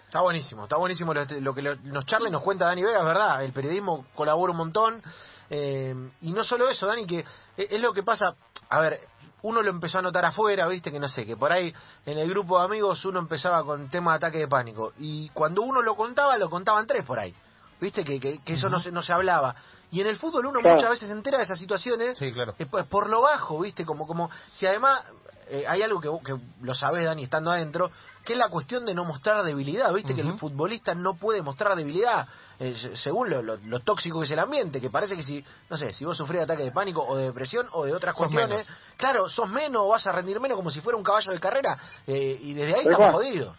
Está 0.06 0.20
buenísimo, 0.20 0.64
está 0.64 0.76
buenísimo 0.76 1.12
lo, 1.12 1.54
que 1.54 1.62
lo- 1.62 1.76
nos 1.76 2.06
charla 2.06 2.28
y 2.28 2.32
nos 2.32 2.42
cuenta 2.42 2.66
Dani 2.66 2.82
Vega, 2.84 3.00
es 3.00 3.04
verdad, 3.04 3.42
el 3.44 3.52
periodismo 3.52 4.06
colabora 4.14 4.52
un 4.52 4.58
montón. 4.58 5.02
eh, 5.50 5.94
y 6.20 6.32
no 6.32 6.42
solo 6.44 6.68
eso, 6.68 6.86
Dani, 6.86 7.06
que 7.06 7.20
es, 7.56 7.72
es 7.72 7.80
lo 7.80 7.92
que 7.92 8.02
pasa, 8.02 8.34
a 8.68 8.80
ver, 8.80 9.00
uno 9.42 9.62
lo 9.62 9.70
empezó 9.70 9.98
a 9.98 10.02
notar 10.02 10.24
afuera, 10.24 10.66
viste, 10.68 10.90
que 10.90 10.98
no 10.98 11.08
sé, 11.08 11.24
que 11.26 11.36
por 11.36 11.52
ahí 11.52 11.72
en 12.04 12.18
el 12.18 12.28
grupo 12.30 12.58
de 12.58 12.64
amigos 12.64 13.04
uno 13.04 13.18
empezaba 13.18 13.64
con 13.64 13.88
tema 13.90 14.12
de 14.12 14.16
ataque 14.16 14.38
de 14.38 14.48
pánico. 14.48 14.92
Y 14.98 15.28
cuando 15.30 15.62
uno 15.62 15.82
lo 15.82 15.94
contaba, 15.94 16.36
lo 16.38 16.50
contaban 16.50 16.86
tres 16.86 17.04
por 17.04 17.18
ahí. 17.18 17.34
Viste 17.80 18.04
que, 18.04 18.18
que, 18.18 18.38
que 18.42 18.54
eso 18.54 18.68
no 18.70 18.80
se, 18.80 18.90
no 18.90 19.02
se 19.02 19.12
hablaba. 19.12 19.54
Y 19.90 20.00
en 20.00 20.06
el 20.08 20.16
fútbol 20.16 20.46
uno 20.46 20.60
Claro. 20.60 20.76
muchas 20.76 20.90
veces 20.90 21.08
se 21.08 21.14
entera 21.14 21.38
de 21.38 21.44
esas 21.44 21.58
situaciones 21.58 22.18
Sí, 22.18 22.32
claro. 22.32 22.54
por 22.88 23.08
lo 23.08 23.20
bajo, 23.22 23.60
¿viste? 23.60 23.84
Como, 23.84 24.06
como 24.06 24.30
si 24.52 24.66
además 24.66 25.04
eh, 25.48 25.64
hay 25.68 25.82
algo 25.82 26.00
que, 26.00 26.08
vos- 26.08 26.22
que 26.22 26.34
lo 26.62 26.74
sabés, 26.74 27.04
Dani, 27.04 27.24
estando 27.24 27.50
adentro, 27.50 27.90
que 28.24 28.32
es 28.32 28.38
la 28.38 28.48
cuestión 28.48 28.84
de 28.84 28.94
no 28.94 29.04
mostrar 29.04 29.42
debilidad, 29.44 29.92
¿viste? 29.92 30.14
Que 30.14 30.20
el 30.22 30.36
futbolista 30.38 30.94
no 30.94 31.14
puede 31.14 31.42
mostrar 31.42 31.76
debilidad, 31.76 32.26
eh, 32.58 32.74
se- 32.76 32.96
según 32.96 33.30
lo, 33.30 33.42
lo- 33.42 33.56
lo 33.58 33.80
tóxico 33.80 34.18
que 34.18 34.24
es 34.26 34.30
el 34.32 34.38
ambiente, 34.40 34.80
que 34.80 34.90
parece 34.90 35.14
que 35.16 35.22
si, 35.22 35.44
no 35.70 35.76
sé, 35.76 35.92
si 35.92 36.04
vos 36.04 36.16
sufrís 36.16 36.38
de 36.40 36.44
ataque 36.44 36.64
de 36.64 36.72
pánico 36.72 37.02
o 37.06 37.16
de 37.16 37.26
depresión 37.26 37.68
o 37.72 37.84
de 37.84 37.92
otras 37.94 38.16
Sos 38.16 38.26
cuestiones, 38.26 38.66
menos. 38.66 38.78
claro, 38.96 39.28
sos 39.28 39.48
menos 39.48 39.82
o 39.82 39.88
vas 39.88 40.06
a 40.06 40.12
rendir 40.12 40.40
menos 40.40 40.56
como 40.56 40.70
si 40.70 40.80
fuera 40.80 40.96
un 40.96 41.04
caballo 41.04 41.30
de 41.32 41.38
carrera, 41.40 41.78
eh, 42.06 42.38
y 42.40 42.54
desde 42.54 42.74
ahí 42.74 42.84
Tal 42.84 42.92
estamos 42.92 43.14
jodidos. 43.14 43.56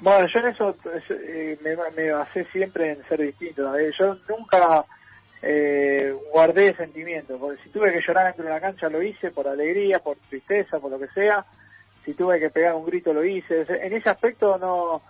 Bueno, 0.00 0.28
yo 0.32 0.40
en 0.40 0.46
eso 0.48 0.76
eh, 1.10 1.58
me, 1.62 1.76
me 1.96 2.12
basé 2.12 2.44
siempre 2.52 2.92
en 2.92 3.08
ser 3.08 3.20
distinto. 3.20 3.74
¿eh? 3.76 3.90
Yo 3.98 4.16
nunca 4.28 4.84
eh, 5.42 6.14
guardé 6.32 6.74
sentimientos, 6.74 7.38
porque 7.40 7.62
si 7.62 7.70
tuve 7.70 7.92
que 7.92 8.00
llorar 8.00 8.26
dentro 8.26 8.44
de 8.44 8.50
la 8.50 8.60
cancha 8.60 8.88
lo 8.88 9.02
hice 9.02 9.30
por 9.30 9.46
alegría, 9.48 9.98
por 10.00 10.16
tristeza, 10.28 10.78
por 10.78 10.90
lo 10.90 10.98
que 10.98 11.08
sea. 11.08 11.44
Si 12.04 12.14
tuve 12.14 12.40
que 12.40 12.50
pegar 12.50 12.74
un 12.74 12.86
grito 12.86 13.12
lo 13.12 13.24
hice. 13.24 13.66
En 13.68 13.92
ese 13.92 14.08
aspecto 14.08 14.58
no 14.58 15.02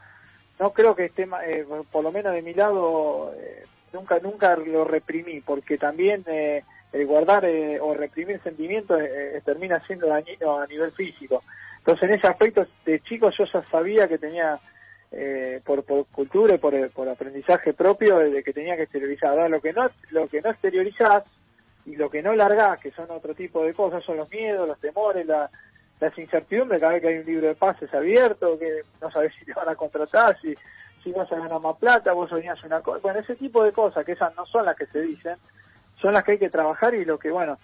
no 0.59 0.73
creo 0.73 0.95
que 0.95 1.07
esté, 1.07 1.29
eh, 1.47 1.65
por 1.91 2.03
lo 2.03 2.11
menos 2.11 2.33
de 2.33 2.43
mi 2.43 2.53
lado, 2.53 3.33
eh, 3.39 3.65
nunca 3.93 4.19
nunca 4.19 4.57
lo 4.57 4.85
reprimí, 4.85 5.41
porque 5.41 5.79
también 5.79 6.25
eh, 6.27 6.65
el 6.93 7.07
guardar 7.07 7.45
eh, 7.45 7.79
o 7.81 7.95
reprimir 7.95 8.41
sentimientos 8.43 9.01
eh, 9.01 9.37
eh, 9.37 9.43
termina 9.45 9.81
siendo 9.87 10.09
dañino 10.09 10.59
a 10.59 10.67
nivel 10.67 10.93
físico. 10.93 11.43
Entonces, 11.79 12.09
en 12.09 12.15
ese 12.17 12.27
aspecto, 12.27 12.67
de 12.85 13.01
chico 13.01 13.31
yo 13.31 13.45
ya 13.45 13.63
sabía 13.65 14.09
que 14.09 14.19
tenía, 14.19 14.59
eh, 15.11 15.61
por, 15.65 15.85
por 15.85 16.07
cultura 16.07 16.55
y 16.55 16.59
por, 16.59 16.91
por 16.91 17.09
aprendizaje 17.09 17.73
propio, 17.73 18.19
de 18.19 18.43
que 18.43 18.53
tenía 18.53 18.77
que 18.77 18.83
exteriorizar. 18.83 19.51
Lo 19.51 19.61
que 19.61 19.73
no 19.73 19.91
lo 20.11 20.29
que 20.29 20.41
no 20.43 20.51
exteriorizás, 20.51 21.25
y 21.89 21.97
lo 21.97 22.11
que 22.11 22.23
no 22.23 22.35
largás, 22.35 22.81
que 22.81 22.91
son 22.91 23.11
otro 23.11 23.35
tipo 23.35 23.65
de 23.65 23.73
cosas, 23.73 24.05
son 24.05 24.19
los 24.19 24.31
miedos, 24.31 24.69
los 24.69 24.79
temores, 24.79 25.27
la, 25.27 25.51
las 26.01 26.17
incertidumbres 26.19 26.81
cada 26.81 26.93
vez 26.93 27.03
que 27.03 27.09
hay 27.09 27.19
un 27.19 27.27
libro 27.27 27.49
de 27.49 27.55
pases 27.55 27.93
abierto, 27.95 28.59
que 28.59 28.83
no 29.01 29.11
sabes 29.11 29.33
si 29.39 29.47
te 29.47 29.55
van 29.55 29.69
a 29.69 29.75
contratar, 29.75 30.39
si, 30.41 30.55
si 31.03 31.13
vas 31.13 31.31
a 31.33 31.37
ganar 31.37 31.61
más 31.61 31.77
plata, 31.79 32.13
vos 32.13 32.29
soñás 32.29 32.63
una 32.63 32.83
cosa. 32.83 33.01
Bueno, 33.03 33.21
ese 33.21 33.37
tipo 33.37 33.65
de 33.65 33.73
cosas, 33.73 34.05
que 34.05 34.13
esas 34.13 34.37
no 34.37 34.45
son 34.47 34.67
las 34.67 34.77
que 34.77 34.87
se 34.87 35.01
dicen, 35.01 35.37
son 36.01 36.13
las 36.13 36.25
que 36.25 36.33
hay 36.33 36.39
que 36.39 36.51
trabajar 36.51 36.95
y 36.95 37.07
lo 37.07 37.19
que, 37.19 37.31
bueno, 37.31 37.59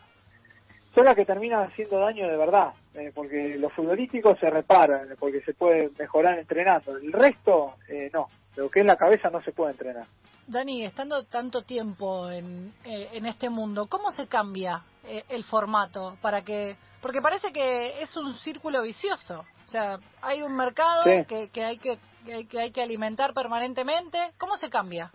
son 0.94 1.04
las 1.04 1.16
que 1.16 1.24
terminan 1.24 1.64
haciendo 1.64 1.98
daño 1.98 2.28
de 2.28 2.36
verdad, 2.36 2.72
eh, 2.94 3.10
porque 3.14 3.56
los 3.58 3.72
futbolísticos 3.72 4.38
se 4.38 4.48
reparan, 4.50 5.08
porque 5.18 5.40
se 5.40 5.52
puede 5.54 5.90
mejorar 5.98 6.38
entrenando. 6.38 6.96
El 6.96 7.12
resto, 7.12 7.74
eh, 7.88 8.10
no. 8.12 8.28
Lo 8.56 8.70
que 8.70 8.80
es 8.80 8.86
la 8.86 8.96
cabeza 8.96 9.30
no 9.30 9.42
se 9.42 9.50
puede 9.52 9.72
entrenar. 9.72 10.06
Dani, 10.46 10.84
estando 10.84 11.24
tanto 11.24 11.62
tiempo 11.62 12.30
en, 12.30 12.72
eh, 12.84 13.08
en 13.12 13.26
este 13.26 13.48
mundo, 13.50 13.86
¿cómo 13.88 14.10
se 14.12 14.28
cambia 14.28 14.82
eh, 15.06 15.24
el 15.28 15.42
formato 15.44 16.16
para 16.20 16.42
que 16.42 16.76
porque 17.00 17.20
parece 17.20 17.52
que 17.52 18.00
es 18.02 18.16
un 18.16 18.32
círculo 18.34 18.82
vicioso, 18.82 19.44
o 19.66 19.68
sea, 19.68 19.98
hay 20.22 20.42
un 20.42 20.56
mercado 20.56 21.02
Sí. 21.04 21.24
que, 21.28 21.50
que 21.50 21.62
hay 21.64 21.78
que, 21.78 21.98
que 22.24 22.32
hay 22.34 22.46
que 22.46 22.60
hay 22.60 22.72
que 22.72 22.82
alimentar 22.82 23.34
permanentemente, 23.34 24.18
¿cómo 24.38 24.56
se 24.56 24.70
cambia? 24.70 25.10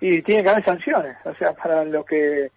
Y 0.00 0.22
tiene 0.22 0.42
que 0.42 0.48
haber 0.50 0.64
sanciones, 0.64 1.16
o 1.24 1.34
sea, 1.34 1.52
para 1.54 1.84
lo 1.84 2.04
que... 2.04 2.50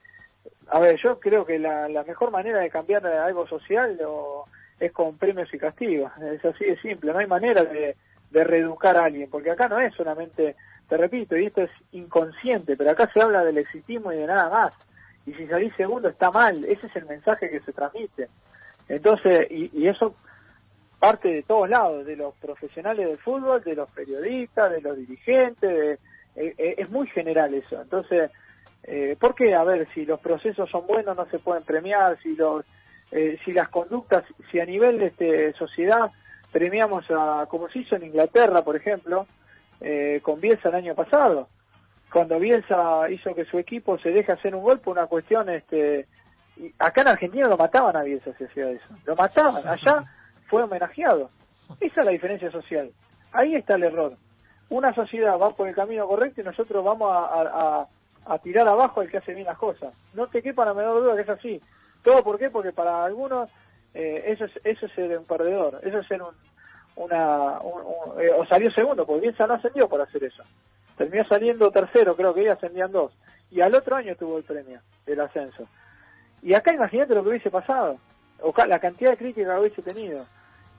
A 0.69 0.79
ver, 0.79 0.97
yo 1.01 1.19
creo 1.19 1.45
que 1.45 1.59
la, 1.59 1.89
la 1.89 2.03
mejor 2.03 2.31
manera 2.31 2.59
de 2.59 2.69
cambiar 2.69 3.05
algo 3.05 3.47
social 3.47 3.99
o- 4.05 4.45
es 4.79 4.91
con 4.91 5.17
premios 5.17 5.53
y 5.53 5.57
castigos, 5.59 6.11
es 6.33 6.43
así 6.43 6.65
de 6.65 6.77
simple, 6.81 7.11
no 7.13 7.19
hay 7.19 7.27
manera 7.27 7.63
de, 7.63 7.95
de 8.31 8.43
reeducar 8.43 8.97
a 8.97 9.05
alguien, 9.05 9.29
porque 9.29 9.51
acá 9.51 9.67
no 9.69 9.79
es 9.79 9.93
solamente, 9.95 10.55
te 10.89 10.97
repito, 10.97 11.37
y 11.37 11.45
esto 11.45 11.61
es 11.61 11.71
inconsciente, 11.91 12.75
pero 12.75 12.91
acá 12.91 13.09
se 13.13 13.21
habla 13.21 13.43
del 13.43 13.59
exitismo 13.59 14.11
y 14.11 14.17
de 14.17 14.27
nada 14.27 14.49
más, 14.49 14.73
y 15.25 15.33
si 15.33 15.47
salís 15.47 15.73
segundo 15.75 16.09
está 16.09 16.31
mal, 16.31 16.65
ese 16.65 16.87
es 16.87 16.95
el 16.95 17.05
mensaje 17.05 17.49
que 17.49 17.61
se 17.61 17.71
transmite. 17.71 18.29
Entonces, 18.89 19.47
y, 19.49 19.69
y 19.73 19.87
eso 19.87 20.15
parte 20.99 21.27
de 21.29 21.43
todos 21.43 21.69
lados, 21.69 22.05
de 22.05 22.15
los 22.15 22.33
profesionales 22.35 23.07
del 23.07 23.17
fútbol, 23.17 23.61
de 23.63 23.75
los 23.75 23.89
periodistas, 23.91 24.71
de 24.71 24.81
los 24.81 24.97
dirigentes, 24.97 25.69
de, 25.69 25.91
eh, 26.35 26.55
eh, 26.57 26.75
es 26.77 26.89
muy 26.89 27.07
general 27.07 27.53
eso. 27.53 27.81
Entonces, 27.81 28.31
eh, 28.83 29.15
¿por 29.19 29.33
qué? 29.35 29.53
A 29.55 29.63
ver, 29.63 29.87
si 29.93 30.05
los 30.05 30.19
procesos 30.19 30.69
son 30.69 30.85
buenos 30.87 31.15
no 31.15 31.25
se 31.27 31.39
pueden 31.39 31.63
premiar, 31.63 32.17
si 32.21 32.35
los 32.35 32.65
eh, 33.11 33.37
si 33.45 33.53
las 33.53 33.69
conductas, 33.69 34.23
si 34.51 34.59
a 34.59 34.65
nivel 34.65 34.97
de 34.99 35.05
este, 35.07 35.53
sociedad 35.53 36.09
premiamos 36.51 37.05
a, 37.11 37.45
como 37.47 37.69
se 37.69 37.79
hizo 37.79 37.95
en 37.95 38.03
Inglaterra, 38.05 38.63
por 38.63 38.75
ejemplo, 38.75 39.27
eh, 39.81 40.19
con 40.23 40.39
Bielsa 40.41 40.69
el 40.69 40.75
año 40.75 40.95
pasado, 40.95 41.47
cuando 42.11 42.39
Bielsa 42.39 43.09
hizo 43.09 43.33
que 43.35 43.45
su 43.45 43.57
equipo 43.59 43.97
se 43.99 44.09
deje 44.09 44.31
hacer 44.31 44.55
un 44.55 44.63
gol 44.63 44.79
por 44.79 44.97
una 44.97 45.05
cuestión, 45.07 45.49
este, 45.49 46.07
y 46.57 46.71
acá 46.79 47.01
en 47.01 47.07
Argentina 47.09 47.47
lo 47.47 47.57
mataban 47.57 47.95
a 47.95 48.03
Bielsa 48.03 48.31
si 48.37 48.43
hacía 48.45 48.69
eso, 48.71 48.85
lo 49.05 49.15
mataban, 49.15 49.67
allá 49.67 50.03
fue 50.47 50.63
homenajeado. 50.63 51.29
Esa 51.79 52.01
es 52.01 52.05
la 52.05 52.11
diferencia 52.11 52.51
social. 52.51 52.91
Ahí 53.31 53.55
está 53.55 53.75
el 53.75 53.83
error. 53.83 54.15
Una 54.69 54.93
sociedad 54.93 55.37
va 55.39 55.51
por 55.55 55.67
el 55.67 55.75
camino 55.75 56.07
correcto 56.07 56.41
y 56.41 56.43
nosotros 56.43 56.83
vamos 56.83 57.11
a, 57.11 57.25
a- 57.25 57.81
a- 57.81 57.87
a 58.25 58.37
tirar 58.39 58.67
abajo 58.67 59.01
al 59.01 59.09
que 59.09 59.17
hace 59.17 59.33
bien 59.33 59.45
las 59.47 59.57
cosas. 59.57 59.93
No 60.13 60.27
te 60.27 60.41
quepa 60.41 60.65
la 60.65 60.73
menor 60.73 61.01
duda 61.01 61.15
que 61.15 61.21
es 61.21 61.29
así. 61.29 61.61
¿Todo 62.03 62.23
por 62.23 62.37
qué? 62.37 62.49
Porque 62.49 62.71
para 62.71 63.03
algunos 63.05 63.49
eh, 63.93 64.23
eso, 64.27 64.45
es, 64.45 64.51
eso 64.63 64.85
es 64.85 64.91
ser 64.93 65.17
un 65.17 65.25
perdedor, 65.25 65.79
eso 65.83 65.99
es 65.99 66.07
ser 66.07 66.21
un, 66.21 66.33
una... 66.95 67.59
un- 67.61 67.81
un- 67.81 68.21
eh, 68.21 68.29
o 68.35 68.45
salió 68.45 68.71
segundo, 68.71 69.05
porque 69.05 69.21
Bielsa 69.21 69.47
no 69.47 69.53
ascendió 69.55 69.87
por 69.87 70.01
hacer 70.01 70.23
eso. 70.23 70.43
Terminó 70.97 71.23
saliendo 71.25 71.71
tercero, 71.71 72.15
creo 72.15 72.33
que 72.33 72.43
ya 72.43 72.53
ascendían 72.53 72.91
dos. 72.91 73.11
Y 73.51 73.61
al 73.61 73.73
otro 73.75 73.95
año 73.95 74.15
tuvo 74.15 74.37
el 74.37 74.43
premio 74.43 74.79
del 75.05 75.19
ascenso. 75.21 75.67
Y 76.41 76.53
acá 76.53 76.73
imagínate 76.73 77.15
lo 77.15 77.23
que 77.23 77.29
hubiese 77.29 77.51
pasado, 77.51 77.97
o 78.41 78.53
la 78.67 78.79
cantidad 78.79 79.11
de 79.11 79.17
crítica 79.17 79.53
que 79.53 79.59
hubiese 79.61 79.81
tenido. 79.81 80.25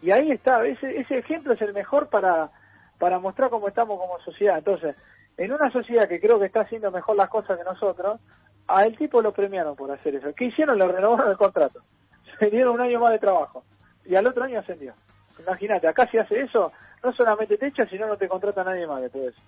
Y 0.02 0.10
ahí 0.10 0.30
está, 0.32 0.64
ese, 0.66 0.98
ese 0.98 1.18
ejemplo 1.18 1.54
es 1.54 1.62
el 1.62 1.72
mejor 1.72 2.08
para, 2.08 2.50
para 2.98 3.18
mostrar 3.18 3.48
cómo 3.48 3.68
estamos 3.68 3.98
como 3.98 4.18
sociedad. 4.20 4.58
Entonces, 4.58 4.94
en 5.36 5.52
una 5.52 5.70
sociedad 5.70 6.08
que 6.08 6.20
creo 6.20 6.38
que 6.38 6.46
está 6.46 6.60
haciendo 6.60 6.90
mejor 6.90 7.16
las 7.16 7.28
cosas 7.28 7.58
que 7.58 7.64
nosotros, 7.64 8.20
a 8.66 8.84
el 8.84 8.96
tipo 8.96 9.20
lo 9.20 9.32
premiaron 9.32 9.76
por 9.76 9.90
hacer 9.90 10.14
eso. 10.14 10.28
¿Qué 10.36 10.46
hicieron? 10.46 10.78
Le 10.78 10.86
renovaron 10.86 11.30
el 11.30 11.36
contrato. 11.36 11.80
Se 12.38 12.50
dieron 12.50 12.74
un 12.74 12.80
año 12.80 13.00
más 13.00 13.12
de 13.12 13.18
trabajo. 13.18 13.64
Y 14.04 14.14
al 14.14 14.26
otro 14.26 14.44
año 14.44 14.60
ascendió. 14.60 14.94
Imagínate, 15.38 15.88
acá 15.88 16.06
si 16.08 16.18
hace 16.18 16.40
eso, 16.40 16.72
no 17.02 17.12
solamente 17.12 17.58
te 17.58 17.66
echa, 17.66 17.86
sino 17.86 18.06
no 18.06 18.16
te 18.16 18.28
contrata 18.28 18.62
nadie 18.62 18.86
más 18.86 19.02
después 19.02 19.24
de 19.24 19.30
eso. 19.30 19.40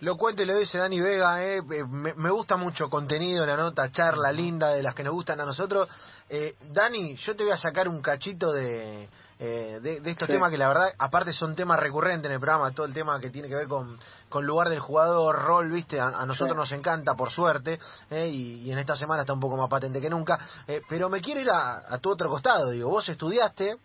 Lo 0.00 0.16
cuento 0.16 0.42
y 0.42 0.46
lo 0.46 0.56
dice 0.56 0.78
Dani 0.78 0.98
Vega, 0.98 1.44
eh, 1.44 1.58
eh, 1.58 1.84
me, 1.86 2.30
gusta 2.30 2.56
mucho 2.56 2.88
contenido, 2.88 3.44
la 3.44 3.54
nota, 3.54 3.92
charla 3.92 4.32
linda 4.32 4.70
de 4.70 4.82
las 4.82 4.94
que 4.94 5.04
nos 5.04 5.12
gustan 5.12 5.40
a 5.40 5.44
nosotros. 5.44 5.88
Eh, 6.30 6.54
Dani, 6.72 7.16
yo 7.16 7.36
te 7.36 7.44
voy 7.44 7.52
a 7.52 7.58
sacar 7.58 7.86
un 7.86 8.00
cachito 8.00 8.50
de, 8.50 9.10
eh, 9.42 9.80
de, 9.82 10.00
de 10.00 10.10
estos 10.10 10.26
Sí. 10.28 10.34
temas 10.34 10.50
que 10.50 10.58
la 10.58 10.68
verdad, 10.68 10.92
aparte 10.98 11.32
son 11.32 11.56
temas 11.56 11.80
recurrentes 11.80 12.26
en 12.26 12.32
el 12.34 12.40
programa, 12.40 12.70
todo 12.72 12.84
el 12.86 12.92
tema 12.92 13.18
que 13.20 13.30
tiene 13.30 13.48
que 13.48 13.54
ver 13.54 13.66
con, 13.68 13.98
con 14.28 14.44
lugar 14.46 14.68
del 14.68 14.80
jugador, 14.80 15.34
rol, 15.42 15.70
viste, 15.70 15.98
a, 15.98 16.08
a 16.08 16.26
nosotros 16.26 16.54
Sí. 16.54 16.60
nos 16.60 16.72
encanta, 16.72 17.14
por 17.14 17.30
suerte, 17.30 17.78
eh, 18.10 18.28
y, 18.28 18.60
y 18.68 18.70
en 18.72 18.78
esta 18.78 18.94
semana 18.96 19.22
está 19.22 19.32
un 19.32 19.40
poco 19.40 19.56
más 19.56 19.68
patente 19.70 20.00
que 20.00 20.10
nunca. 20.10 20.38
Eh, 20.68 20.82
pero 20.88 21.08
me 21.08 21.20
quiero 21.22 21.40
ir 21.40 21.50
a, 21.50 21.78
a 21.92 21.98
tu 21.98 22.10
otro 22.10 22.28
costado, 22.28 22.68
digo, 22.70 22.90
vos 22.90 23.08
estudiaste, 23.08 23.78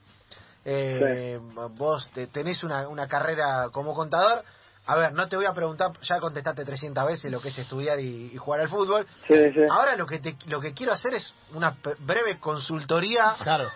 eh, 0.65 1.39
vos 1.71 2.09
te- 2.13 2.27
tenés 2.27 2.63
una, 2.63 2.87
una 2.87 3.07
carrera 3.07 3.69
como 3.71 3.93
contador. 3.93 4.43
A 4.87 4.95
ver, 4.95 5.13
no 5.13 5.27
te 5.27 5.35
voy 5.35 5.45
a 5.47 5.53
preguntar, 5.53 5.91
ya 6.01 6.19
contestaste 6.19 6.63
300 6.63 7.07
veces 7.07 7.31
lo 7.31 7.41
que 7.41 7.47
es 7.49 7.57
estudiar 7.57 7.99
y, 7.99 8.31
y 8.33 8.37
jugar 8.37 8.61
al 8.61 8.69
fútbol. 8.69 9.07
Sí, 9.27 9.33
sí. 9.51 9.61
Ahora 9.69 9.95
lo 9.95 10.05
que 10.05 10.19
te, 10.19 10.37
lo 10.45 10.61
que 10.61 10.73
quiero 10.75 10.93
hacer 10.93 11.13
es 11.15 11.33
una 11.53 11.75
breve 11.99 12.39
consultoría, 12.39 13.35
Claro. 13.41 13.71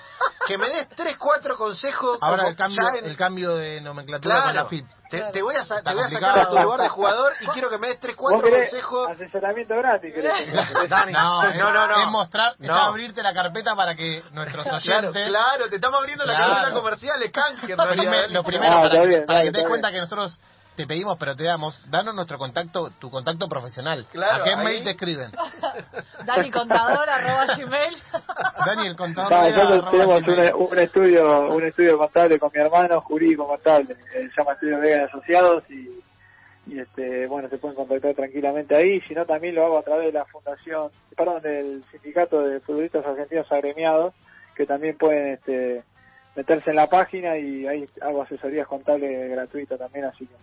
que 0.45 0.57
me 0.59 0.69
des 0.69 0.87
3, 0.89 1.17
4 1.17 1.57
consejos. 1.57 2.19
Ahora 2.21 2.47
el 2.47 2.55
cambio, 2.55 2.77
en- 2.95 3.05
el 3.05 3.17
cambio 3.17 3.55
de 3.55 3.81
nomenclatura 3.81 4.35
con 4.35 4.45
la 4.47 4.51
Claro, 4.53 4.69
FIP. 4.69 4.85
te, 5.09 5.21
te 5.31 5.41
voy 5.41 5.55
a, 5.55 5.63
te 5.63 5.93
voy 5.95 6.03
a 6.03 6.09
sacar 6.09 6.39
a 6.39 6.49
tu 6.49 6.59
lugar 6.59 6.79
de 6.81 6.89
jugador 6.89 7.33
y 7.41 7.47
quiero 7.47 7.71
que 7.71 7.79
me 7.79 7.87
des 7.87 7.99
3, 7.99 8.15
¿Vos 8.15 8.31
4 8.31 8.47
querés 8.47 8.69
consejos. 8.69 9.09
asesoramiento 9.09 9.75
gratis? 9.77 10.13
Dani, 10.89 11.11
No, 11.11 11.41
no, 11.43 11.49
es, 11.49 11.57
no, 11.57 11.87
no. 11.87 12.01
es 12.01 12.07
mostrar, 12.07 12.53
es 12.59 12.67
No. 12.67 12.75
abrirte 12.75 13.23
la 13.23 13.33
carpeta 13.33 13.75
para 13.75 13.95
que 13.95 14.23
nuestros 14.31 14.63
oyentes... 14.67 15.11
Claro, 15.11 15.11
claro, 15.11 15.69
te 15.69 15.75
estamos 15.77 15.99
abriendo 15.99 16.23
la 16.25 16.35
Claro. 16.35 16.53
carpeta 16.53 16.73
comercial, 16.75 17.23
es 17.23 17.31
canje. 17.31 17.75
lo 17.75 18.43
primero, 18.43 18.75
Ah, 18.75 18.81
para, 18.83 19.01
que, 19.01 19.07
bien, 19.07 19.25
para 19.25 19.39
está 19.39 19.43
que 19.45 19.51
te 19.51 19.57
des 19.59 19.67
cuenta 19.67 19.91
que 19.91 19.99
nosotros 20.01 20.37
te 20.79 20.87
pedimos, 20.87 21.17
pero 21.19 21.35
te 21.35 21.43
damos, 21.43 21.75
danos 21.91 22.15
nuestro 22.15 22.37
contacto, 22.37 22.89
tu 22.99 23.09
contacto 23.11 23.49
profesional. 23.49 24.05
Claro, 24.13 24.43
¿A 24.43 24.45
qué 24.45 24.51
ahí- 24.51 24.63
mail 24.63 24.83
te 24.85 24.91
escriben? 24.91 25.29
Dani 26.25 26.49
Contador, 26.51 27.09
arroba 27.09 27.47
gmail. 27.57 27.97
Dani, 28.65 28.87
el 28.87 28.95
contador. 28.95 29.29
No, 29.29 29.49
nosotros 29.49 29.83
arroba 29.87 30.21
tenemos 30.21 30.53
un, 30.61 30.67
un 30.71 30.79
estudio 30.79 31.49
un 31.49 31.63
estudio 31.65 31.97
contable 31.97 32.39
con 32.39 32.49
mi 32.55 32.61
hermano, 32.61 33.01
jurídico 33.01 33.45
contable, 33.45 33.93
eh, 34.15 34.29
se 34.33 34.37
llama 34.37 34.53
Estudio 34.53 34.79
Vega 34.79 34.97
de 34.99 35.03
Asociados 35.03 35.63
y, 35.69 36.01
y 36.67 36.79
este 36.79 37.27
bueno 37.27 37.49
se 37.49 37.57
pueden 37.57 37.75
contactar 37.75 38.15
tranquilamente 38.15 38.73
ahí, 38.73 39.01
si 39.01 39.13
no 39.13 39.25
también 39.25 39.55
lo 39.55 39.65
hago 39.65 39.79
a 39.79 39.83
través 39.83 40.13
de 40.13 40.19
la 40.19 40.23
fundación, 40.27 40.91
perdón, 41.17 41.41
del 41.41 41.83
sindicato 41.91 42.41
de 42.41 42.61
futbolistas 42.61 43.05
argentinos 43.05 43.51
agremiados, 43.51 44.13
que 44.55 44.65
también 44.65 44.97
pueden 44.97 45.33
este 45.33 45.83
meterse 46.37 46.69
en 46.69 46.77
la 46.77 46.87
página 46.87 47.37
y 47.37 47.67
ahí 47.67 47.85
hago 48.01 48.21
asesorías 48.21 48.65
contables 48.65 49.29
gratuitas 49.29 49.77
también, 49.77 50.05
así 50.05 50.25
que 50.25 50.35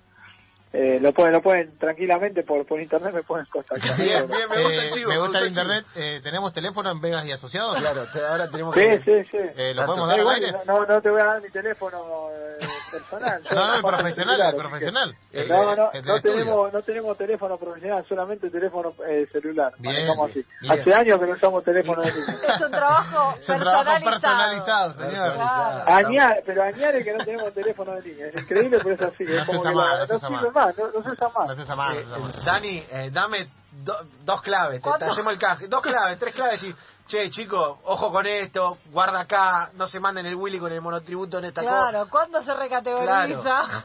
eh, 0.76 1.00
lo 1.00 1.12
pueden 1.12 1.32
lo 1.32 1.40
pueden 1.42 1.78
tranquilamente 1.78 2.42
por 2.42 2.66
por 2.66 2.80
internet 2.80 3.14
me 3.14 3.22
pueden 3.22 3.46
contactar. 3.46 3.96
Bien, 3.98 4.26
bien, 4.28 4.48
me 4.48 4.62
gusta 4.62 4.82
el 4.82 4.88
Eh, 4.88 4.90
chivo. 4.94 5.08
me 5.10 5.18
gusta 5.18 5.38
el 5.38 5.46
internet. 5.48 5.84
Eh, 5.94 6.20
¿Tenemos 6.22 6.52
teléfono 6.52 6.90
en 6.90 7.00
Vegas 7.00 7.24
y 7.26 7.32
Asociados? 7.32 7.76
Claro, 7.76 8.04
te- 8.12 8.24
ahora 8.26 8.50
tenemos 8.50 8.74
Sí, 8.74 8.80
que... 8.80 8.98
sí, 9.04 9.28
sí. 9.30 9.38
Eh, 9.56 9.72
¿Lo 9.74 9.82
Tanto. 9.82 9.86
podemos 9.86 9.96
No, 9.96 10.06
dar 10.06 10.14
al 10.14 10.20
igual, 10.20 10.36
aire? 10.36 10.52
no, 10.66 10.86
no 10.86 11.00
te 11.02 11.10
voy 11.10 11.20
a 11.20 11.24
dar 11.24 11.42
mi 11.42 11.48
teléfono 11.50 11.98
eh, 12.32 12.66
personal. 12.90 13.42
No, 13.50 13.66
no, 13.66 13.74
el 13.76 13.82
profesional, 13.82 14.14
celular, 14.36 14.46
el 14.48 14.54
que- 14.54 14.60
profesional. 14.60 15.16
Eh, 15.32 15.46
No, 15.48 15.76
no, 15.76 15.90
no 16.04 16.20
tenemos, 16.20 16.72
no 16.72 16.82
tenemos 16.82 17.16
teléfono 17.18 17.56
profesional, 17.58 18.04
solamente 18.08 18.50
teléfono 18.50 18.92
eh, 19.08 19.26
celular. 19.32 19.72
Bien, 19.78 20.08
así. 20.24 20.44
bien. 20.60 20.72
Hace 20.80 20.94
años 20.94 21.20
que 21.20 21.26
no 21.26 21.32
usamos 21.32 21.64
teléfono 21.64 22.02
de 22.02 22.12
línea. 22.12 22.34
Es 22.54 22.60
un 22.60 22.70
trabajo 22.70 23.34
Es 23.40 23.48
un 23.48 23.58
trabajo 23.60 24.04
personalizado. 24.04 24.92
señor. 24.94 25.10
Personalizado. 25.10 25.82
Añade, 25.86 26.42
pero 26.46 26.62
añade 26.62 27.04
que 27.04 27.12
no 27.12 27.24
tenemos 27.24 27.54
teléfono 27.54 27.92
de 27.94 28.02
línea. 28.02 28.26
Es 28.28 28.42
increíble, 28.42 28.78
pero 28.82 28.94
es 28.94 29.00
así. 29.02 29.24
No 29.24 29.34
es 29.34 29.40
se 29.40 29.46
como 29.46 29.60
usa 29.60 29.70
que 29.70 29.76
más, 29.76 29.86
la- 29.92 29.98
no 29.98 30.06
se 30.06 30.12
no 30.12 30.16
usa 30.18 30.28
sirve 30.28 30.50
más. 30.52 30.65
Más, 30.66 30.78
no, 30.78 30.86
no 30.92 31.02
se 31.02 31.10
usa 31.10 31.28
más. 31.28 31.48
No 31.48 31.54
se 31.54 31.62
usa 31.62 31.76
más, 31.76 31.94
Eh, 31.94 31.96
no 31.96 32.02
se 32.02 32.08
usa 32.08 32.18
más. 32.18 32.36
eh, 32.36 32.40
Dani, 32.44 32.84
eh, 32.90 33.10
dame 33.12 33.48
do- 33.72 34.04
dos 34.24 34.42
claves, 34.42 34.80
te, 34.82 34.88
hacemos 34.90 35.32
el 35.32 35.38
canje, 35.38 35.68
dos 35.68 35.82
claves, 35.82 36.18
tres 36.18 36.34
claves 36.34 36.62
y, 36.62 36.74
che, 37.06 37.28
chicos, 37.30 37.78
ojo 37.84 38.10
con 38.12 38.26
esto, 38.26 38.78
guarda 38.90 39.20
acá, 39.20 39.70
no 39.74 39.86
se 39.86 40.00
manden 40.00 40.26
el 40.26 40.34
Willy 40.34 40.58
con 40.58 40.72
el 40.72 40.80
monotributo 40.80 41.38
en 41.38 41.44
esta 41.46 41.60
cosa. 41.62 41.90
Claro, 41.90 42.08
¿cuándo 42.10 42.42
se 42.42 42.54
recategoriza? 42.54 43.84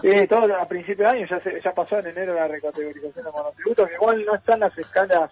Sí, 0.00 0.26
todo 0.28 0.56
a 0.56 0.66
principio 0.66 1.04
de 1.06 1.10
año, 1.18 1.26
ya, 1.28 1.40
se, 1.40 1.60
ya 1.62 1.72
pasó 1.72 1.98
en 1.98 2.06
enero 2.06 2.34
la 2.34 2.46
recategorización 2.48 3.24
de 3.24 3.30
monotributos, 3.32 3.88
que 3.88 3.94
igual 3.94 4.24
no 4.24 4.34
están 4.34 4.60
las 4.60 4.76
escalas 4.78 5.30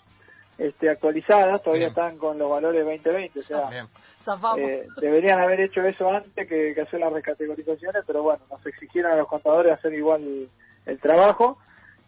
este, 0.58 0.90
actualizadas, 0.90 1.62
todavía 1.62 1.88
Bien. 1.88 1.98
están 2.04 2.18
con 2.18 2.38
los 2.38 2.50
valores 2.50 2.84
2020, 2.84 3.38
o 3.40 3.42
sea, 3.42 3.70
Bien. 3.70 3.88
Eh, 4.59 4.87
deberían 5.00 5.40
haber 5.40 5.61
hecho 5.61 5.83
eso 5.83 6.11
antes 6.11 6.46
que, 6.48 6.74
que 6.74 6.80
hacer 6.80 7.00
las 7.00 7.12
recategorizaciones, 7.12 8.04
pero 8.06 8.22
bueno, 8.22 8.42
nos 8.50 8.64
exigieron 8.66 9.12
a 9.12 9.16
los 9.16 9.28
contadores 9.28 9.72
hacer 9.72 9.94
igual 9.94 10.22
el, 10.22 10.48
el 10.87 11.00
trabajo. 11.00 11.59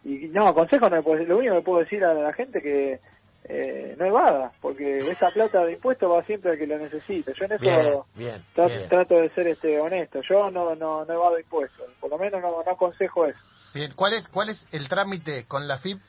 Y 0.03 0.27
no, 0.27 0.53
consejo 0.53 0.89
no 0.89 0.97
le 0.97 1.01
puedo 1.01 1.15
decir, 1.17 1.29
lo 1.29 1.37
único 1.37 1.55
que 1.55 1.61
puedo 1.61 1.79
decir 1.79 2.03
a 2.03 2.13
la 2.13 2.33
gente 2.33 2.61
que 2.61 2.99
eh, 3.45 3.95
no 3.97 4.05
evada, 4.05 4.51
porque 4.61 4.97
esa 4.97 5.29
plata 5.31 5.65
de 5.65 5.73
impuestos 5.73 6.11
va 6.11 6.23
siempre 6.23 6.51
al 6.51 6.57
que 6.57 6.67
lo 6.67 6.77
necesita. 6.77 7.31
Yo 7.33 7.45
en 7.45 7.51
eso 7.53 7.61
Bien, 7.63 8.01
bien, 8.15 8.41
tra- 8.55 8.67
bien. 8.67 8.89
trato 8.89 9.15
de 9.15 9.29
ser 9.31 9.47
este 9.47 9.79
honesto. 9.79 10.21
Yo 10.29 10.51
no 10.51 10.75
no, 10.75 11.05
no 11.05 11.13
evado 11.13 11.39
impuestos, 11.39 11.89
por 11.99 12.09
lo 12.09 12.17
menos 12.17 12.41
no, 12.41 12.63
no 12.63 12.71
aconsejo 12.71 13.25
eso. 13.25 13.39
Bien, 13.73 13.91
¿cuál 13.95 14.13
es, 14.13 14.27
¿cuál 14.27 14.49
es 14.49 14.67
el 14.71 14.87
trámite 14.87 15.45
con 15.47 15.67
la 15.67 15.77
FIP 15.79 15.99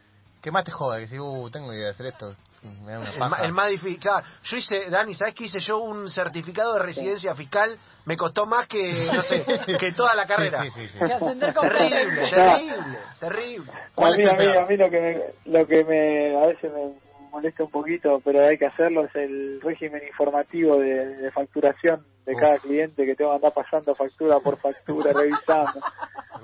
que 0.43 0.51
más 0.51 0.64
te 0.64 0.71
joda? 0.73 0.99
Que 0.99 1.07
si, 1.09 1.19
uh, 1.19 1.51
tengo 1.51 1.71
que 1.71 1.87
hacer 1.87 2.07
esto, 2.07 2.35
me 2.85 2.92
da 2.92 3.00
una 3.00 3.11
El, 3.12 3.18
ma- 3.18 3.31
paja. 3.31 3.44
el 3.44 3.53
más 3.53 3.70
difícil, 3.70 3.98
claro. 4.00 4.27
Yo 4.44 4.57
hice, 4.57 4.90
Dani, 4.90 5.14
¿sabes 5.14 5.35
qué 5.35 5.44
hice 5.44 5.59
yo? 5.61 5.79
Un 5.79 6.11
certificado 6.11 6.74
de 6.74 6.81
residencia 6.81 7.35
fiscal 7.35 7.79
me 8.07 8.16
costó 8.16 8.46
más 8.46 8.66
que, 8.68 8.92
no 9.14 9.22
sé, 9.22 9.44
que 9.79 9.92
toda 9.92 10.14
la 10.14 10.27
carrera. 10.27 10.62
Sí, 10.62 10.70
sí, 10.70 10.88
sí, 10.88 10.98
sí. 11.00 11.07
Que 11.07 11.12
ascender 11.12 11.55
con 11.55 11.68
Terrible, 11.68 12.31
terrible, 12.31 12.98
terrible. 13.20 13.72
A 13.72 13.88
¿Cuál 13.94 14.16
mí, 14.16 14.29
a 14.29 14.33
mí, 14.35 14.44
a 14.57 14.64
mí 14.66 14.77
lo 14.77 14.90
que 14.90 15.00
me, 15.00 15.53
lo 15.53 15.66
que 15.66 15.85
me 15.85 16.37
a 16.37 16.46
veces 16.46 16.72
me 16.72 16.94
molesta 17.31 17.64
un 17.64 17.70
poquito, 17.70 18.20
pero 18.24 18.44
hay 18.46 18.57
que 18.59 18.66
hacerlo, 18.66 19.05
es 19.05 19.14
el 19.16 19.61
régimen 19.61 20.03
informativo 20.07 20.79
de, 20.79 21.16
de 21.16 21.31
facturación 21.33 22.07
de 22.27 22.33
Uf. 22.35 22.40
cada 22.40 22.59
cliente 22.59 23.05
que 23.05 23.14
tengo 23.16 23.31
que 23.33 23.37
andar 23.37 23.53
pasando 23.53 23.94
factura 23.94 24.38
por 24.40 24.57
factura, 24.59 25.12
revisando. 25.12 25.81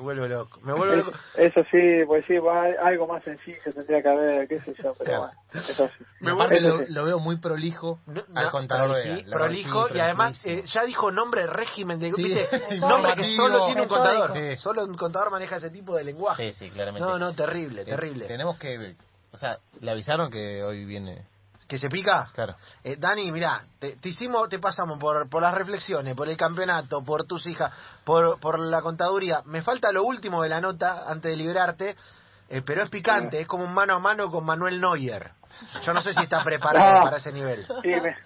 Me 0.00 0.04
vuelvo 0.04 0.26
loco, 0.26 0.58
me 0.62 0.72
vuelvo 0.72 0.94
Es- 0.94 1.04
loco. 1.04 1.18
eso 1.34 1.60
sí, 1.70 1.78
pues 2.06 2.24
sí, 2.26 2.38
va- 2.38 2.72
algo 2.82 3.06
más 3.06 3.22
sencillo 3.22 3.58
tendría 3.74 4.00
que 4.02 4.08
haber, 4.08 4.48
qué 4.48 4.58
sé 4.60 4.72
yo, 4.82 4.94
pero 4.94 5.04
Claro. 5.04 5.20
bueno, 5.52 5.66
eso 5.68 5.88
sí. 5.98 6.04
Y 6.22 6.28
aparte 6.30 6.56
Eso 6.56 6.68
lo, 6.68 6.78
sí. 6.86 6.92
lo 6.92 7.04
veo 7.04 7.18
muy 7.18 7.36
prolijo 7.36 7.98
No, 8.06 8.22
al 8.34 8.44
no, 8.46 8.50
contador. 8.50 8.96
La 9.04 9.36
prolijo 9.36 9.94
y 9.94 10.00
además 10.00 10.40
eh, 10.46 10.62
ya 10.64 10.84
dijo 10.84 11.10
nombre 11.10 11.46
régimen 11.46 11.98
de 11.98 12.12
Sí. 12.14 12.34
nombre 12.80 13.14
que 13.14 13.36
solo 13.36 13.66
tiene 13.66 13.82
un 13.82 13.88
contador 13.88 14.32
Sí. 14.32 14.56
solo 14.56 14.84
un 14.84 14.96
contador 14.96 15.30
maneja 15.30 15.56
ese 15.56 15.68
tipo 15.70 15.94
de 15.94 16.04
lenguaje 16.04 16.52
Sí, 16.52 16.66
sí, 16.66 16.70
claramente. 16.70 17.06
no 17.06 17.18
no 17.18 17.34
terrible 17.34 17.82
Eh, 17.82 17.84
terrible 17.84 18.26
Tenemos 18.26 18.58
que, 18.58 18.94
o 19.32 19.36
sea, 19.36 19.58
le 19.80 19.90
avisaron 19.90 20.30
que 20.30 20.62
hoy 20.62 20.84
viene, 20.86 21.26
que 21.70 21.78
se 21.78 21.88
pica 21.88 22.26
claro. 22.34 22.56
Eh, 22.82 22.96
Dani, 22.98 23.30
mira, 23.30 23.62
te, 23.78 23.94
te 23.94 24.08
hicimos, 24.08 24.48
te 24.48 24.58
pasamos 24.58 24.98
por, 24.98 25.28
por 25.30 25.40
las 25.40 25.54
reflexiones, 25.54 26.16
por 26.16 26.28
el 26.28 26.36
campeonato, 26.36 27.04
por 27.04 27.22
tus 27.26 27.46
hijas, 27.46 27.72
por, 28.02 28.40
por 28.40 28.58
la 28.58 28.82
contaduría. 28.82 29.42
Me 29.44 29.62
falta 29.62 29.92
lo 29.92 30.02
último 30.02 30.42
de 30.42 30.48
la 30.48 30.60
nota 30.60 31.04
antes 31.06 31.30
de 31.30 31.36
liberarte, 31.36 31.94
eh, 32.48 32.60
pero 32.66 32.82
es 32.82 32.90
picante, 32.90 33.40
es 33.40 33.46
como 33.46 33.62
un 33.62 33.72
mano 33.72 33.94
a 33.94 33.98
mano 34.00 34.28
con 34.32 34.44
Manuel 34.44 34.80
Neuer. 34.80 35.30
Yo 35.86 35.94
no 35.94 36.02
sé 36.02 36.12
si 36.12 36.20
estás 36.24 36.42
preparado 36.50 36.98
No. 36.98 37.04
para 37.04 37.18
ese 37.18 37.30
nivel. 37.32 37.64
Sí, 37.82 37.88
me- 37.88 38.16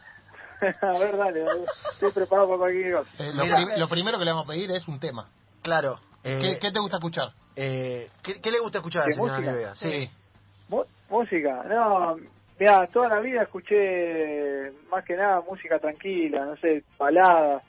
a 0.80 0.98
ver, 0.98 1.14
dale, 1.18 1.44
estoy 1.92 2.12
preparado 2.12 2.48
para 2.48 2.59
cualquier 2.61 2.94
cosa. 2.96 3.11
Eh, 3.18 3.30
lo, 3.35 3.44
Mira. 3.44 3.57
prim- 3.57 3.78
lo 3.78 3.88
primero 3.90 4.18
que 4.18 4.24
le 4.24 4.30
vamos 4.30 4.46
a 4.46 4.48
pedir 4.52 4.70
es 4.70 4.88
un 4.88 4.98
tema. 4.98 5.28
Claro. 5.61 6.00
eh, 6.22 6.38
¿Qué, 6.40 6.59
qué 6.61 6.72
te 6.72 6.80
gusta 6.80 6.96
escuchar? 6.96 7.28
eh, 7.57 8.09
¿qué, 8.22 8.40
qué 8.40 8.50
le 8.50 8.59
gusta 8.61 8.78
escuchar 8.78 9.02
a 9.02 9.04
¿Qué 9.04 9.11
la 9.20 9.37
señora 9.37 9.52
música? 9.52 9.74
Sí. 9.74 10.11
Mu- 10.68 10.85
Música, 11.11 11.62
no, 11.68 12.16
mira, 12.59 12.87
toda 12.88 13.09
la 13.09 13.21
vida 13.21 13.43
escuché 13.43 14.73
más 14.90 15.05
que 15.05 15.17
nada 15.17 15.40
música 15.43 15.79
tranquila, 15.79 16.45
no 16.45 16.57
sé, 16.57 16.85
baladas. 16.99 17.62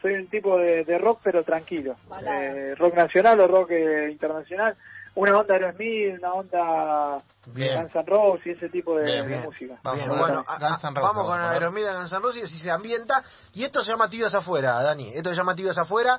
Soy 0.00 0.14
un 0.14 0.28
tipo 0.28 0.56
de, 0.58 0.84
de 0.84 0.98
rock 0.98 1.20
pero 1.22 1.44
tranquilo. 1.44 1.96
Eh, 2.26 2.74
rock 2.76 2.94
nacional 2.94 3.38
o 3.40 3.46
rock 3.46 3.70
eh, 3.72 4.08
internacional. 4.10 4.76
Una 5.14 5.38
onda 5.38 5.54
Aerosmith, 5.54 6.18
una 6.18 6.32
onda 6.34 7.18
Bien. 7.46 7.82
Guns 7.82 7.94
N' 7.96 8.04
Roses 8.06 8.46
y 8.46 8.50
ese 8.50 8.68
tipo 8.70 8.96
de, 8.96 9.04
Bien, 9.04 9.22
de 9.22 9.26
bien. 9.28 9.42
música. 9.42 9.74
Vamos 9.82 10.06
bueno, 10.06 10.44
a- 10.46 10.78
vamos 11.00 11.26
con 11.26 11.40
a 11.40 11.46
ver. 11.50 11.52
Aeromida 11.54 11.92
Guns 11.94 12.12
N' 12.12 12.20
Roses 12.20 12.42
y 12.42 12.44
así 12.44 12.58
se 12.60 12.70
ambienta. 12.70 13.22
Y 13.52 13.64
esto 13.64 13.82
se 13.82 13.90
llama 13.90 14.08
Tibias 14.08 14.34
Afuera, 14.34 14.80
Dani. 14.82 15.08
Esto 15.12 15.30
se 15.30 15.36
llama 15.36 15.54
Tibias 15.56 15.76
Afuera. 15.78 16.18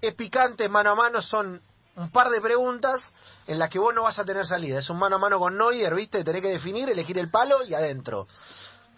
Es 0.00 0.14
picante, 0.14 0.68
mano 0.68 0.90
a 0.90 0.94
mano, 0.96 1.20
son 1.22 1.60
un 1.96 2.10
par 2.10 2.30
de 2.30 2.40
preguntas 2.40 3.00
en 3.46 3.58
las 3.58 3.68
que 3.68 3.78
vos 3.78 3.94
no 3.94 4.02
vas 4.04 4.18
a 4.18 4.24
tener 4.24 4.46
salida. 4.46 4.78
Es 4.78 4.88
un 4.90 4.98
mano 4.98 5.16
a 5.16 5.18
mano 5.18 5.38
con 5.38 5.56
Neuer, 5.56 5.94
¿viste? 5.94 6.24
Tenés 6.24 6.42
que 6.42 6.48
definir, 6.50 6.88
elegir 6.88 7.18
el 7.18 7.30
palo 7.30 7.64
y 7.64 7.74
adentro. 7.74 8.26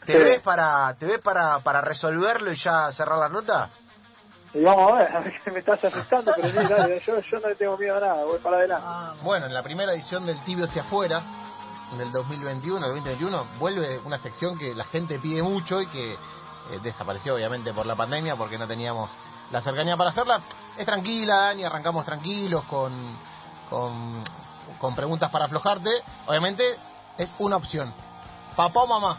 ¿Te 0.04 0.12
Sí. 0.12 0.18
ves 0.18 0.40
para 0.42 0.94
te 0.98 1.07
ves 1.07 1.20
para, 1.20 1.61
para 1.61 1.80
resolverlo 1.80 2.52
y 2.52 2.57
ya 2.57 2.92
cerrar 2.92 3.18
la 3.18 3.28
nota? 3.28 3.70
Y 4.52 4.62
vamos 4.62 4.92
a 4.92 4.94
ver, 4.98 5.16
a 5.16 5.20
ver 5.20 5.42
que 5.42 5.50
me 5.50 5.59
estás 5.61 5.85
asustando, 5.85 6.33
pero 6.37 6.48
sí, 6.48 6.68
dale, 6.68 7.00
yo, 7.00 7.18
yo 7.18 7.38
no 7.40 7.48
le 7.48 7.54
tengo 7.57 7.76
miedo 7.76 7.96
a 7.96 8.00
nada, 8.00 8.24
voy 8.24 8.38
para 8.38 8.59
adelante. 8.59 8.85
Ah, 8.87 9.14
Bueno, 9.22 9.46
en 9.46 9.54
la 9.54 9.62
primera 9.64 9.92
edición 9.92 10.24
del 10.26 10.38
Tibio 10.44 10.66
hacia 10.66 10.83
afuera, 10.83 11.22
en 11.92 12.00
el 12.00 12.12
2021, 12.12 12.87
el 12.87 12.92
2021, 12.94 13.46
vuelve 13.59 13.98
una 14.04 14.18
sección 14.18 14.57
que 14.57 14.72
la 14.74 14.85
gente 14.85 15.18
pide 15.18 15.42
mucho 15.42 15.80
y 15.80 15.87
que 15.88 16.12
eh, 16.12 16.18
desapareció 16.85 17.35
obviamente 17.35 17.72
por 17.72 17.85
la 17.87 17.96
pandemia 17.96 18.37
porque 18.37 18.57
no 18.57 18.68
teníamos 18.68 19.11
la 19.50 19.61
cercanía 19.61 19.96
para 19.96 20.11
hacerla. 20.11 20.40
Es 20.76 20.87
tranquila, 20.87 21.37
Dani, 21.37 21.64
arrancamos 21.64 22.04
tranquilos 22.04 22.64
con, 22.64 22.92
con, 23.70 24.24
con 24.78 24.94
preguntas 24.94 25.30
para 25.30 25.44
aflojarte. 25.46 25.90
Obviamente 26.26 26.76
es 27.18 27.30
una 27.38 27.57
opción. 27.57 27.92
Papá 28.57 28.80
o 28.80 28.87
mamá. 28.87 29.18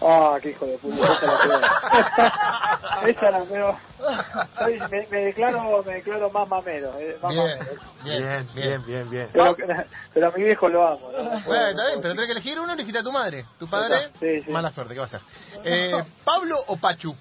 Ah, 0.00 0.36
qué 0.40 0.50
hijo 0.50 0.64
de 0.64 0.78
puta, 0.78 1.12
esa 1.12 1.26
la 1.26 1.38
peor. 1.42 1.62
esa 3.08 3.30
la 3.32 3.40
peor. 3.44 3.74
Soy- 4.56 4.78
me, 4.90 5.06
me 5.08 5.18
declaro, 5.24 5.82
me 5.84 5.92
declaro 5.94 6.30
más 6.30 6.48
mamero, 6.48 6.96
eh, 7.00 7.18
más 7.20 7.32
Bien, 7.32 7.58
mamero. 7.58 7.80
bien, 8.04 8.48
bien. 8.54 8.86
bien, 8.86 9.10
bien. 9.10 9.28
Pero, 9.32 9.56
pero 10.14 10.28
a 10.28 10.30
mi 10.36 10.44
viejo 10.44 10.68
lo 10.68 10.86
amo. 10.86 11.10
Bueno, 11.10 11.24
no 11.32 11.36
está 11.70 11.86
bien, 11.88 12.00
pero 12.00 12.14
tenés 12.14 12.26
que 12.26 12.32
elegir 12.32 12.60
uno, 12.60 12.72
elegiste 12.74 13.00
a 13.00 13.02
tu 13.02 13.10
madre. 13.10 13.44
Tu 13.58 13.68
padre, 13.68 14.12
Sí, 14.20 14.42
sí. 14.44 14.50
mala 14.52 14.70
suerte, 14.70 14.94
¿qué 14.94 15.00
va 15.00 15.06
a 15.06 15.08
hacer? 15.08 15.20
Eh, 15.64 16.04
¿Pablo 16.24 16.56
o 16.68 16.76
Pachu? 16.76 17.12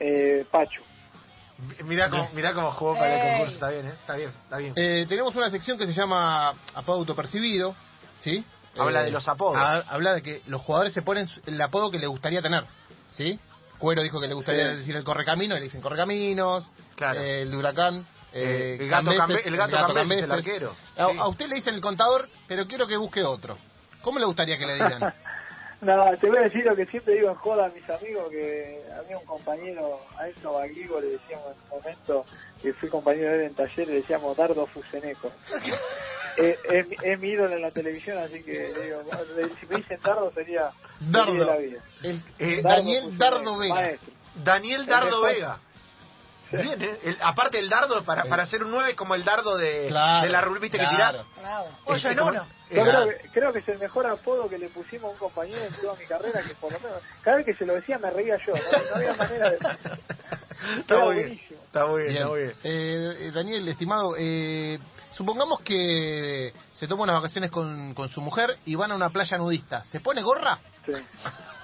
Eh, 0.00 0.44
Pachu. 0.50 0.82
Mirá 1.84 2.10
cómo, 2.10 2.28
mirá 2.34 2.52
cómo 2.52 2.70
jugó 2.72 2.94
para 2.94 3.14
el 3.16 3.30
concurso, 3.30 3.54
está 3.54 3.68
bien, 3.70 3.86
¿eh? 3.86 3.92
Está 3.98 4.14
bien, 4.16 4.30
está 4.44 4.56
bien. 4.58 4.72
Eh, 4.76 5.06
tenemos 5.08 5.34
una 5.34 5.50
sección 5.50 5.78
que 5.78 5.86
se 5.86 5.94
llama 5.94 6.50
apodo 6.74 6.98
autopercibido, 6.98 7.74
¿sí? 8.20 8.44
Habla 8.78 9.02
Eh, 9.02 9.04
de 9.06 9.10
los 9.12 9.26
apodos. 9.26 9.56
ha- 9.56 9.84
habla 9.88 10.12
de 10.14 10.22
que 10.22 10.42
los 10.48 10.60
jugadores 10.60 10.92
se 10.92 11.00
ponen 11.00 11.26
el 11.46 11.60
apodo 11.62 11.90
que 11.90 11.98
le 11.98 12.06
gustaría 12.06 12.42
tener, 12.42 12.64
¿sí? 13.12 13.40
Cuero 13.78 14.02
dijo 14.02 14.20
que 14.20 14.26
le 14.26 14.34
gustaría 14.34 14.70
Sí. 14.70 14.76
decir 14.76 14.96
el 14.96 15.04
correcamino, 15.04 15.54
y 15.56 15.58
le 15.60 15.64
dicen 15.64 15.80
correcaminos. 15.80 16.64
Claro. 16.94 17.20
Eh, 17.20 17.42
el 17.42 17.50
de 17.50 17.56
Huracán. 17.56 18.06
Eh, 18.34 18.76
eh, 18.78 18.82
el 18.82 18.88
gato 18.90 19.06
Cambeses, 19.16 19.44
Cambe- 19.44 19.46
el 19.48 19.56
gato 19.56 19.94
Cambeses, 19.94 20.24
el 20.24 20.32
arquero. 20.32 20.76
A, 20.98 21.06
Sí. 21.10 21.18
a 21.18 21.26
usted 21.28 21.46
le 21.48 21.54
dicen 21.56 21.74
el 21.74 21.80
contador, 21.80 22.28
pero 22.46 22.66
quiero 22.66 22.86
que 22.86 22.98
busque 22.98 23.22
otro. 23.22 23.56
¿Cómo 24.02 24.18
le 24.18 24.26
gustaría 24.26 24.58
que 24.58 24.66
le 24.66 24.74
digan? 24.74 25.00
No, 25.82 26.16
te 26.16 26.28
voy 26.28 26.38
a 26.38 26.42
decir 26.42 26.64
lo 26.64 26.74
que 26.74 26.86
siempre 26.86 27.14
digo 27.14 27.28
en 27.28 27.34
joda 27.34 27.66
a 27.66 27.68
mis 27.68 27.88
amigos, 27.90 28.30
que 28.30 28.82
había 28.98 29.18
un 29.18 29.26
compañero, 29.26 30.00
a 30.18 30.26
eso 30.26 30.52
Baglivo 30.54 31.00
le 31.00 31.08
decíamos 31.08 31.46
en 31.48 31.62
un 31.64 31.78
momento, 31.78 32.24
que 32.62 32.72
fui 32.74 32.88
compañero 32.88 33.30
de 33.30 33.36
él 33.36 33.42
en 33.50 33.54
taller, 33.54 33.86
le 33.88 33.94
decíamos 33.96 34.36
Dardo 34.36 34.66
Fuseneco. 34.66 35.30
Eh, 36.38 36.58
es, 36.68 36.86
mi- 36.86 36.96
es 37.02 37.18
mi 37.18 37.28
ídolo 37.28 37.56
en 37.56 37.62
la 37.62 37.70
televisión, 37.70 38.18
así 38.18 38.42
que 38.42 38.52
digo, 38.52 39.00
si 39.58 39.64
me 39.64 39.76
dicen 39.76 39.98
Dardo 40.04 40.30
sería 40.32 40.68
Dardo. 41.00 41.32
la 41.32 41.56
vida. 41.56 41.80
El- 42.02 42.22
Eh, 42.38 42.60
Dardo 42.60 42.68
Daniel 42.76 43.02
Fuseneco, 43.04 43.24
Dardo 43.24 43.56
Vega. 43.56 43.74
maestro. 43.74 44.12
Daniel 44.44 44.84
Dardo. 44.86 45.22
Vega. 45.22 45.58
Bien, 46.52 46.82
¿eh? 46.82 46.98
El- 47.04 47.16
aparte 47.22 47.58
el 47.58 47.70
dardo, 47.70 48.04
para, 48.04 48.24
para 48.24 48.42
hacer 48.42 48.62
un 48.62 48.70
9 48.70 48.94
como 48.94 49.14
el 49.14 49.24
dardo 49.24 49.56
de, 49.56 49.86
Claro, 49.88 50.26
de 50.26 50.30
la 50.30 50.40
rul, 50.42 50.58
¿viste 50.58 50.76
claro. 50.76 50.90
que 50.90 50.96
tirás? 50.96 51.26
bravo. 51.40 51.68
Este, 51.68 51.92
Ocho 51.92 52.08
en 52.10 52.18
como- 52.18 52.30
uno. 52.32 52.46
Yo 52.70 52.82
creo 52.82 53.08
que, 53.08 53.28
creo 53.32 53.52
que 53.52 53.58
es 53.60 53.68
el 53.68 53.78
mejor 53.78 54.06
apodo 54.06 54.48
que 54.48 54.58
le 54.58 54.68
pusimos 54.68 55.04
a 55.04 55.12
un 55.12 55.18
compañero 55.18 55.62
en 55.64 55.74
toda 55.74 55.94
mi 55.94 56.04
carrera, 56.04 56.42
que 56.42 56.54
por 56.56 56.72
lo 56.72 56.80
menos, 56.80 57.00
cada 57.22 57.36
vez 57.36 57.46
que 57.46 57.54
se 57.54 57.64
lo 57.64 57.74
decía 57.74 57.98
me 57.98 58.10
reía 58.10 58.36
yo, 58.44 58.54
no, 58.54 58.90
no 58.90 58.96
había 58.96 59.14
manera 59.14 59.50
de... 59.50 59.58
Está 60.80 61.04
muy 61.04 61.14
bien. 61.14 61.40
Está 61.50 61.86
muy 61.86 62.02
bien, 62.02 62.12
Bien. 62.12 62.16
está 62.16 62.28
muy 62.28 62.40
bien. 62.40 62.54
Eh, 62.64 63.30
Daniel, 63.32 63.68
estimado, 63.68 64.14
eh, 64.18 64.78
supongamos 65.12 65.60
que 65.60 66.52
se 66.72 66.88
toma 66.88 67.04
unas 67.04 67.16
vacaciones 67.16 67.50
con, 67.50 67.94
con 67.94 68.08
su 68.08 68.20
mujer 68.20 68.56
y 68.64 68.74
van 68.74 68.90
a 68.90 68.96
una 68.96 69.10
playa 69.10 69.38
nudista. 69.38 69.84
¿Se 69.84 70.00
pone 70.00 70.22
gorra? 70.22 70.58
Sí. 70.84 70.92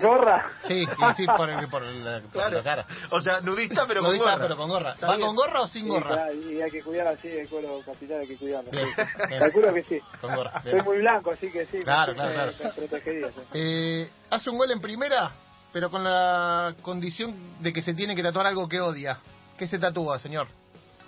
¿Gorra? 0.00 0.50
Sí, 0.66 0.82
y 0.84 1.14
sí, 1.16 1.26
por, 1.36 1.48
el- 1.50 1.68
por 1.68 1.82
la, 1.82 2.20
por 2.20 2.30
Claro. 2.30 2.56
la 2.58 2.62
cara. 2.62 2.86
O 3.10 3.20
sea, 3.20 3.40
nudista 3.40 3.86
pero 3.86 4.02
con 4.02 4.16
gorra. 4.18 4.38
pero 4.40 4.56
con 4.56 4.68
gorra. 4.68 4.96
¿Va 5.02 5.18
con 5.18 5.34
gorra 5.34 5.60
o 5.62 5.66
sin 5.66 5.84
Sí, 5.84 5.88
gorra? 5.88 6.14
claro, 6.14 6.34
y 6.34 6.60
hay 6.62 6.70
que 6.70 6.82
cuidar 6.82 7.08
así 7.08 7.28
el 7.28 7.48
cuero 7.48 7.80
capital, 7.84 8.20
hay 8.20 8.26
que 8.28 8.36
cuidarlo. 8.36 8.70
Bien, 8.70 8.88
bien. 9.28 9.38
Calculo 9.40 9.74
que 9.74 9.82
sí. 9.84 10.00
Con 10.20 10.34
gorra. 10.34 10.62
Soy 10.62 10.82
muy 10.82 10.98
blanco, 10.98 11.30
así 11.32 11.50
que 11.50 11.66
sí. 11.66 11.78
Claro, 11.80 12.14
claro, 12.14 12.52
claro. 12.52 12.72
sí. 13.04 13.40
Eh, 13.54 14.10
hace 14.30 14.50
un 14.50 14.58
gol 14.58 14.70
en 14.70 14.80
primera, 14.80 15.32
pero 15.72 15.90
con 15.90 16.04
la 16.04 16.74
condición 16.82 17.60
de 17.60 17.72
que 17.72 17.82
se 17.82 17.94
tiene 17.94 18.14
que 18.14 18.22
tatuar 18.22 18.46
algo 18.46 18.68
que 18.68 18.80
odia. 18.80 19.18
¿Qué 19.56 19.66
se 19.66 19.78
tatúa, 19.78 20.18
señor? 20.18 20.46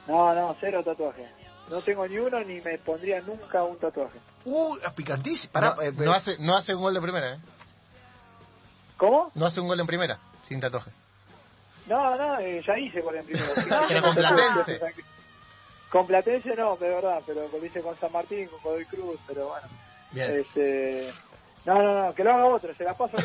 No, 0.09 0.35
no, 0.35 0.57
cero 0.61 0.83
tatuaje. 0.85 1.29
No 1.69 1.81
tengo 1.83 2.07
ni 2.09 2.19
uno 2.19 2.41
ni 2.41 2.61
me 2.61 2.79
pondría 2.79 3.21
nunca 3.21 3.63
un 3.63 3.79
tatuaje. 3.79 4.19
Uh, 4.45 4.77
picantísimo. 4.97 5.53
Pará, 5.53 5.77
no, 5.77 5.83
eh, 5.83 5.93
no 5.93 6.13
hace, 6.13 6.37
no 6.41 6.57
hace 6.57 6.75
un 6.75 6.81
gol 6.83 6.95
de 6.95 7.01
primera, 7.01 7.35
¿eh? 7.35 7.39
¿Cómo? 9.01 9.33
No 9.35 9.47
hace 9.47 9.63
un 9.63 9.67
gol 9.67 9.81
en 9.81 9.87
primera, 9.87 10.19
sin 10.43 10.61
tatuajes. 10.61 10.93
No, 11.87 12.17
no, 12.19 12.39
eh, 12.39 12.63
ya 12.67 12.79
hice 12.79 13.01
con 13.01 13.17
el 13.17 13.25
primero. 13.25 13.51
Pero 13.89 14.03
con 14.03 14.15
Platense. 14.15 14.81
Con 15.89 16.07
Platense 16.07 16.55
no, 16.55 16.77
de 16.77 16.91
verdad, 16.91 17.23
pero 17.27 17.49
lo 17.51 17.65
hice 17.65 17.81
con 17.81 17.99
San 17.99 18.13
Martín, 18.13 18.47
con 18.49 18.61
Godoy 18.61 18.85
Cruz, 18.85 19.19
pero 19.27 19.49
bueno. 19.49 19.67
Bien. 20.13 20.41
Este... 20.41 21.15
No, 21.65 21.83
no, 21.83 22.07
no, 22.07 22.15
que 22.15 22.25
lo 22.25 22.33
haga 22.33 22.45
otro, 22.45 22.75
se 22.75 22.85
la 22.85 22.93
paso 22.95 23.17
a. 23.17 23.23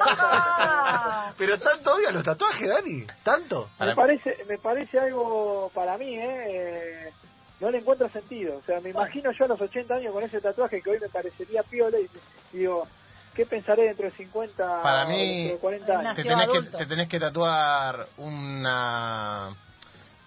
Ah, 0.00 1.34
Pero 1.38 1.58
tanto 1.58 1.94
odian 1.94 2.14
los 2.14 2.24
tatuajes, 2.24 2.68
Dani. 2.68 3.06
¿Tanto? 3.22 3.68
Me 3.80 3.94
parece, 3.94 4.44
me 4.48 4.58
parece 4.58 4.98
algo 4.98 5.70
para 5.72 5.96
mí, 5.96 6.16
¿eh? 6.16 6.44
Eh, 6.48 7.12
no 7.60 7.70
le 7.70 7.78
encuentro 7.78 8.08
sentido. 8.10 8.58
O 8.58 8.62
sea, 8.62 8.80
me 8.80 8.90
imagino 8.90 9.30
yo 9.32 9.44
a 9.44 9.48
los 9.48 9.60
80 9.60 9.94
años 9.94 10.12
con 10.12 10.22
ese 10.22 10.40
tatuaje 10.40 10.82
que 10.82 10.90
hoy 10.90 10.98
me 11.00 11.08
parecería 11.08 11.62
piola 11.62 11.98
y 11.98 12.08
digo, 12.52 12.88
¿qué 13.36 13.44
pensaré 13.46 13.84
dentro 13.84 14.06
de 14.06 14.12
50 14.16 14.82
Para 14.82 15.04
o 15.04 15.08
mí, 15.08 15.48
de 15.48 15.58
40 15.58 15.98
años? 15.98 16.16
Te 16.16 16.22
tenés, 16.24 16.48
que, 16.50 16.62
te 16.78 16.86
tenés 16.86 17.08
que 17.08 17.20
tatuar 17.20 18.06
una 18.16 19.50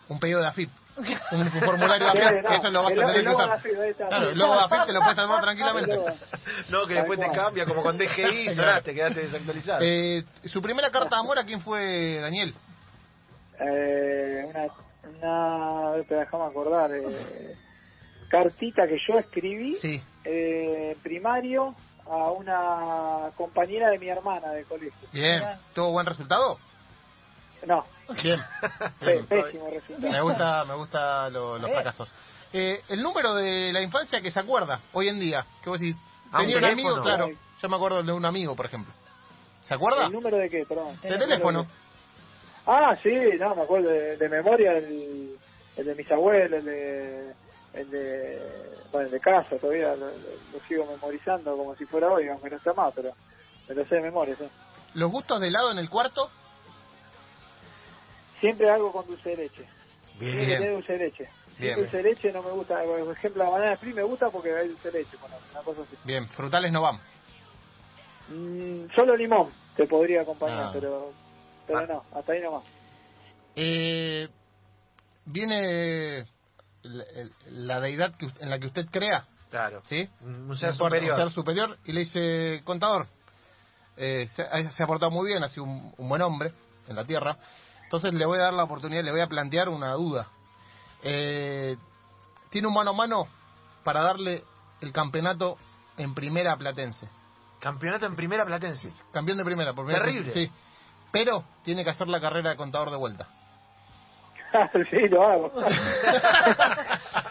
un 0.07 0.19
pedido 0.19 0.39
de 0.41 0.47
AFIP. 0.47 0.69
Un 1.31 1.49
formulario 1.65 2.05
de 2.05 2.11
AFIP. 2.11 2.43
no, 2.43 2.51
Eso 2.55 2.69
lo 2.69 2.83
vas 2.83 2.91
a 2.91 2.95
tener 2.95 3.15
el 3.17 3.23
que 3.25 3.29
usar. 3.33 3.61
Claro, 4.09 4.29
el 4.29 4.37
logo 4.37 4.53
de 4.53 4.59
AFIP 4.61 4.85
te 4.85 4.93
lo 4.93 4.99
puedes 5.01 5.15
tatuar 5.15 5.41
tranquilamente. 5.41 5.95
Luego, 5.95 6.15
No, 6.69 6.85
que 6.87 6.93
después 6.93 7.19
te 7.19 7.31
cambia, 7.31 7.65
como 7.65 7.81
con 7.83 7.97
DGI, 7.97 8.55
sonaste, 8.55 8.93
quedaste 8.95 9.21
desactualizado. 9.21 9.79
Eh, 9.83 10.23
su 10.45 10.61
primera 10.61 10.89
carta 10.91 11.15
de 11.15 11.19
amor, 11.21 11.39
¿a 11.39 11.45
quién 11.45 11.61
fue, 11.61 12.19
Daniel? 12.21 12.53
eh, 13.59 14.45
una, 14.45 14.67
una, 15.17 15.87
a 15.87 15.91
ver, 15.91 16.01
espera, 16.01 16.21
déjame 16.21 16.45
acordar, 16.45 16.91
eh, 16.93 17.55
cartita 18.29 18.87
que 18.87 18.97
yo 19.07 19.19
escribí 19.19 19.75
Sí. 19.75 20.01
eh, 20.23 20.95
primario 21.03 21.75
a 22.09 22.31
una 22.31 23.31
compañera 23.37 23.89
de 23.89 23.99
mi 23.99 24.09
hermana 24.09 24.49
de 24.51 24.63
colegio. 24.65 25.07
Bien. 25.13 25.43
¿Tuvo 25.73 25.91
buen 25.91 26.05
resultado? 26.05 26.57
No, 27.65 27.85
Bien. 28.23 28.41
pésimo 29.27 29.69
resultado. 29.69 30.11
Me 30.13 30.21
gusta, 30.21 30.65
me 30.65 30.73
gusta 30.75 31.29
lo- 31.29 31.57
los 31.59 31.69
fracasos. 31.71 32.09
Eh, 32.53 32.81
el 32.89 33.03
número 33.03 33.35
de 33.35 33.71
la 33.73 33.81
infancia 33.81 34.21
que 34.21 34.31
se 34.31 34.39
acuerda 34.39 34.79
hoy 34.93 35.07
en 35.09 35.19
día, 35.19 35.45
que 35.63 35.69
vos 35.69 35.79
decís, 35.79 35.95
Ah, 36.31 36.39
un 36.41 36.45
tenía 36.45 36.57
un, 36.59 36.65
amigo, 36.65 37.01
claro, 37.01 37.29
yo 37.61 37.69
me 37.69 37.75
acuerdo 37.75 38.03
de 38.03 38.11
un 38.11 38.23
amigo, 38.25 38.55
por 38.55 38.65
ejemplo. 38.67 38.93
¿Se 39.65 39.73
acuerda? 39.73 40.05
¿El 40.05 40.11
número 40.13 40.37
de 40.37 40.49
qué? 40.49 40.63
Perdón. 40.67 40.99
De 41.01 41.17
teléfono. 41.17 41.65
Ah, 42.65 42.95
sí, 43.01 43.13
no, 43.39 43.55
me 43.55 43.63
acuerdo 43.63 43.89
de, 43.89 44.15
de 44.17 44.29
memoria 44.29 44.73
el, 44.77 45.35
el 45.75 45.85
de 45.85 45.95
mis 45.95 46.09
abuelos, 46.11 46.59
el 46.59 46.65
de, 46.65 47.33
el 47.73 47.89
de, 47.91 48.41
bueno, 48.91 49.05
el 49.07 49.11
de 49.11 49.19
casa, 49.19 49.57
todavía 49.57 49.95
lo, 49.95 50.07
lo- 50.07 50.59
sigo 50.67 50.85
memorizando 50.85 51.55
como 51.57 51.75
si 51.75 51.85
fuera 51.85 52.07
hoy, 52.11 52.27
aunque 52.27 52.49
no 52.49 52.57
está 52.57 52.73
más, 52.73 52.93
pero 52.93 53.11
me 53.67 53.75
lo 53.75 53.85
sé 53.85 53.95
de 53.95 54.01
memoria, 54.01 54.35
sí. 54.35 54.47
Los 54.95 55.11
gustos 55.11 55.39
de 55.39 55.47
helado 55.47 55.71
en 55.71 55.77
el 55.79 55.89
cuarto, 55.89 56.29
Siempre 58.39 58.69
algo 58.69 58.91
con 58.93 59.05
dulce 59.05 59.29
de 59.31 59.35
leche. 59.37 59.65
Tiene 60.17 60.31
que 60.39 60.45
Bien. 60.45 60.59
tener 60.59 60.73
dulce 60.75 60.93
de 60.93 60.99
leche. 60.99 61.29
Bien, 61.57 61.75
dulce 61.75 61.97
de 61.97 62.03
leche 62.03 62.31
no 62.31 62.41
me 62.41 62.51
gusta, 62.51 62.81
por 62.83 63.11
ejemplo, 63.11 63.43
la 63.43 63.49
banana 63.49 63.73
split 63.73 63.95
me 63.95 64.03
gusta 64.03 64.29
porque 64.29 64.53
hay 64.55 64.69
dulce 64.69 64.91
de 64.91 64.99
leche, 64.99 65.17
bueno, 65.19 65.35
una 65.51 65.61
cosa 65.61 65.81
así. 65.81 65.97
bien, 66.05 66.27
frutales 66.29 66.71
no 66.71 66.81
van. 66.81 66.99
Mm, 68.29 68.89
solo 68.95 69.15
limón 69.17 69.49
te 69.75 69.85
podría 69.87 70.21
acompañar, 70.21 70.67
Ah. 70.67 70.71
pero 70.73 71.11
pero 71.67 71.79
Ah. 71.79 71.85
no, 71.85 72.03
hasta 72.17 72.31
ahí 72.31 72.41
nomás. 72.41 72.63
Eh, 73.57 74.27
viene 75.25 76.25
la, 76.83 77.79
deidad 77.81 78.15
que, 78.15 78.27
en 78.39 78.49
la 78.49 78.59
que 78.59 78.67
usted 78.67 78.87
crea, 78.89 79.25
Claro. 79.49 79.81
¿sí? 79.87 80.07
Un 80.21 80.55
ser 80.57 80.73
superior. 80.75 81.13
un 81.13 81.17
ser 81.19 81.31
superior, 81.31 81.77
y 81.85 81.91
le 81.91 82.01
dice, 82.01 82.61
contador, 82.65 83.07
eh, 83.97 84.29
se, 84.35 84.41
ha- 84.43 84.71
se 84.71 84.83
ha 84.83 84.87
portado 84.87 85.11
muy 85.11 85.27
bien, 85.27 85.43
ha 85.43 85.49
sido 85.49 85.63
un, 85.63 85.93
un 85.97 86.09
buen 86.09 86.21
hombre 86.21 86.53
en 86.87 86.95
la 86.95 87.03
tierra, 87.05 87.37
entonces 87.83 88.13
le 88.13 88.25
voy 88.25 88.37
a 88.37 88.43
dar 88.43 88.53
la 88.53 88.63
oportunidad, 88.63 89.03
le 89.03 89.11
voy 89.11 89.21
a 89.21 89.27
plantear 89.27 89.67
una 89.69 89.91
duda. 89.93 90.27
Eh, 91.03 91.75
tiene 92.51 92.67
un 92.67 92.73
mano 92.73 92.91
a 92.91 92.93
mano 92.93 93.27
para 93.83 94.01
darle 94.01 94.43
el 94.81 94.91
campeonato 94.91 95.57
en 95.97 96.13
primera 96.13 96.55
platense. 96.57 97.07
Campeonato 97.59 98.05
en 98.05 98.15
primera 98.15 98.45
platense. 98.45 98.91
Campeón 99.11 99.37
de 99.37 99.43
primera, 99.43 99.73
por 99.73 99.85
primera 99.85 100.05
Terrible. 100.05 100.31
Sí. 100.33 100.51
Pero 101.11 101.43
tiene 101.63 101.83
que 101.83 101.89
hacer 101.89 102.07
la 102.07 102.21
carrera 102.21 102.51
de 102.51 102.55
contador 102.55 102.91
de 102.91 102.97
vuelta. 102.97 103.27
sí, 104.89 105.07
lo 105.09 105.23
hago. 105.27 105.51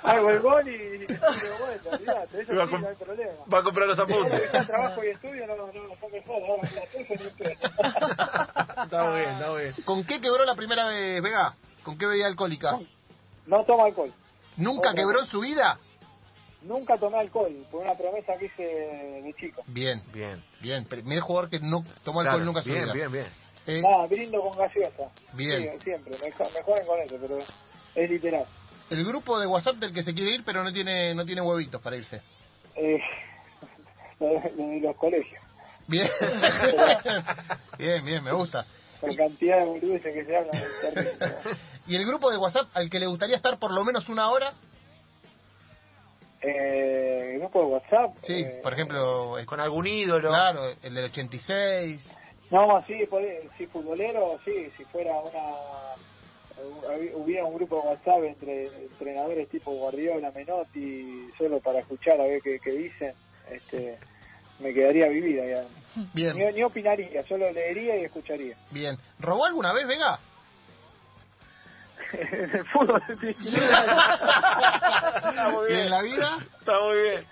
hago 0.03 0.31
el 0.31 0.41
gol 0.41 0.69
y, 0.69 0.73
y 0.73 1.07
lo 1.09 1.91
olvidate, 1.93 2.41
eso 2.43 2.55
Va 2.55 2.65
a 2.65 2.67
sí, 2.67 2.73
no 2.79 2.89
hay 2.89 2.95
problema. 2.97 3.33
Va 3.53 3.59
a 3.59 3.63
comprar 3.63 3.89
los 3.89 3.99
apuntes. 3.99 4.51
trabajo 4.67 5.05
y 5.05 5.09
estudio, 5.09 5.47
no, 5.47 5.57
no, 5.57 5.67
no, 5.67 5.73
no 5.73 6.09
me 6.11 6.23
jodas, 6.23 6.49
ahora 6.49 6.71
la 6.75 6.83
está 8.85 9.05
muy 9.11 9.19
bien, 9.21 9.31
está 9.33 9.51
muy 9.51 9.63
bien. 9.63 9.75
¿Con 9.85 10.05
qué 10.05 10.21
quebró 10.21 10.45
la 10.45 10.55
primera 10.55 10.87
vez, 10.87 11.23
Vega? 11.23 11.55
¿Con 11.83 11.99
qué 11.99 12.07
bebida 12.07 12.27
alcohólica? 12.27 12.79
No 13.47 13.65
tomo 13.65 13.85
alcohol. 13.85 14.13
¿Nunca 14.57 14.91
Otra. 14.91 15.01
quebró 15.03 15.21
en 15.21 15.27
su 15.27 15.41
vida? 15.41 15.79
Nunca 16.63 16.97
tomé 16.99 17.19
alcohol, 17.19 17.53
por 17.71 17.83
una 17.83 17.95
promesa 17.95 18.37
que 18.37 18.47
hice 18.47 18.63
de 18.65 19.33
chico. 19.39 19.63
Bien, 19.69 20.03
Bien. 20.13 20.43
bien. 20.61 20.85
Primer 20.87 21.21
jugador 21.21 21.49
que 21.49 21.61
no 21.61 21.85
tomó 22.05 22.21
alcohol 22.21 22.41
Claro, 22.41 22.45
nunca 22.45 22.61
en 22.61 22.65
su 22.65 22.71
bien, 22.71 22.85
vida. 22.85 22.93
bien, 22.95 23.13
bien. 23.13 23.27
Eh, 23.69 23.83
Nada, 23.83 24.07
brindo 24.07 24.41
con 24.41 24.57
gaseosa. 24.57 25.11
Bien. 25.35 25.63
Sí, 25.75 25.85
siempre, 25.85 26.15
me, 26.23 26.33
jo- 26.33 26.51
me 26.55 26.63
joden 26.63 26.87
con 26.87 27.01
eso, 27.01 27.17
pero 27.21 27.39
es 27.95 28.11
literal. 28.11 28.47
el 28.91 29.05
grupo 29.05 29.39
de 29.39 29.47
WhatsApp 29.47 29.77
del 29.77 29.93
que 29.93 30.03
se 30.03 30.15
quiere 30.15 30.35
ir, 30.37 30.43
pero 30.45 30.65
no 30.65 30.73
tiene 30.73 31.15
no 31.15 31.25
tiene 31.27 31.43
huevitos 31.43 31.81
para 31.83 31.97
irse. 31.97 32.23
Eh, 32.77 32.99
lo 34.21 34.27
de, 34.29 34.53
lo 34.57 34.67
de 34.69 34.81
los 34.81 34.97
colegios, 34.97 35.43
Bien. 35.87 36.09
bien, 37.79 38.05
bien, 38.05 38.25
me 38.25 38.33
gusta. 38.33 38.65
por 39.01 39.15
cantidad 39.15 39.59
de 39.59 39.65
boludeces 39.67 40.15
que 40.15 40.25
se 40.25 40.37
hablan. 40.37 40.57
¿Y 41.87 41.97
el 41.97 42.07
grupo 42.07 42.31
de 42.31 42.39
WhatsApp 42.39 42.69
al 42.75 42.89
que 42.89 42.99
le 42.99 43.07
gustaría 43.07 43.37
estar 43.37 43.59
por 43.59 43.73
lo 43.73 43.85
menos 43.85 44.09
una 44.09 44.31
hora? 44.31 44.53
Eh, 46.41 47.33
el 47.35 47.41
grupo 47.41 47.61
de 47.61 47.67
WhatsApp. 47.67 48.11
Sí, 48.23 48.33
eh, 48.43 48.61
por 48.63 48.73
ejemplo, 48.73 49.39
eh, 49.39 49.45
Con 49.45 49.61
algún 49.61 49.87
ídolo. 49.87 50.29
claro, 50.29 50.63
el 50.83 50.95
del 50.95 51.05
86. 51.07 52.11
No, 52.51 52.83
sí, 52.87 53.07
sí, 53.57 53.67
futbolero, 53.67 54.39
sí, 54.45 54.71
si 54.77 54.85
fuera 54.87 55.21
una. 55.21 55.41
hubi- 56.57 57.13
Hubiera 57.15 57.45
un 57.45 57.55
grupo 57.55 57.77
de 57.83 57.89
WhatsApp 57.89 58.25
entre 58.25 58.67
entrenadores 58.87 59.49
tipo 59.51 59.71
Guardiola, 59.73 60.31
Menotti, 60.33 61.31
solo 61.37 61.61
para 61.61 61.81
escuchar 61.81 62.21
a 62.21 62.25
ver 62.25 62.41
qué, 62.43 62.59
qué 62.61 62.71
dicen, 62.71 63.15
este, 63.51 63.99
me 64.59 64.73
quedaría 64.73 65.09
vivida 65.09 65.45
ya. 65.47 65.69
Bien, 66.15 66.37
Ni, 66.37 66.53
ni 66.53 66.63
opinaría, 66.63 67.23
solo 67.27 67.51
leería 67.53 67.97
y 67.99 68.05
escucharía. 68.05 68.57
bien. 68.71 68.97
¿Robó 69.19 69.45
alguna 69.45 69.73
vez, 69.75 69.87
Vega? 69.87 70.19
en 72.13 72.51
el 72.57 72.65
fútbol, 72.67 73.03
sí. 73.21 73.37
Está 75.29 75.51
muy 75.51 75.67
¿Y 75.69 75.73
bien. 75.73 75.81
en 75.85 75.91
la 75.91 76.03
vida? 76.03 76.39
Está 76.61 76.81
muy 76.81 76.97
bien. 77.03 77.27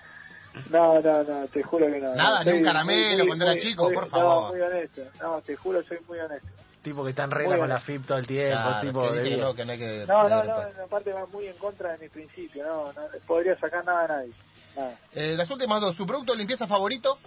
No, 0.69 0.99
no, 1.01 1.23
no, 1.23 1.47
te 1.47 1.63
juro 1.63 1.85
que 1.87 1.99
no. 1.99 2.13
Nada, 2.15 2.43
ni 2.43 2.51
un 2.51 2.57
soy 2.57 2.63
caramelo 2.63 3.25
cuando 3.25 3.45
era 3.45 3.59
chico, 3.61 3.85
muy- 3.85 3.93
por 3.93 4.03
no, 4.05 4.09
favor. 4.09 4.51
muy 4.51 4.61
honesto. 4.61 5.01
No, 5.21 5.41
te 5.41 5.55
juro, 5.55 5.83
soy 5.83 5.97
muy 6.07 6.19
honesto. 6.19 6.47
Tipo 6.83 7.03
que 7.03 7.09
está 7.09 7.23
en 7.25 7.31
regla 7.31 7.51
Muy 7.55 7.59
con 7.59 7.69
la 7.69 7.79
FIP 7.81 8.05
todo 8.05 8.17
el 8.17 8.27
tiempo. 8.27 8.55
Claro, 8.55 8.87
tipo 8.87 9.01
que 9.01 9.19
de 9.19 9.37
no, 9.37 9.53
que 9.53 9.65
no 9.65 9.71
hay 9.73 9.77
que... 9.77 10.05
No, 10.07 10.29
no, 10.29 10.43
no, 10.43 10.53
aparte 10.85 11.11
va 11.11 11.25
muy 11.25 11.47
en 11.47 11.57
contra 11.57 11.91
de 11.93 11.97
mi 11.97 12.09
principio, 12.09 12.63
no, 12.65 12.93
no 12.93 13.01
podría 13.25 13.57
sacar 13.59 13.83
nada 13.85 14.05
a 14.05 14.07
nadie. 14.07 14.31
Nada. 14.75 14.95
Eh, 15.13 15.35
las 15.35 15.49
últimas 15.49 15.81
dos, 15.81 15.95
¿su 15.95 16.05
producto 16.05 16.31
de 16.31 16.37
limpieza 16.37 16.65
favorito? 16.67 17.17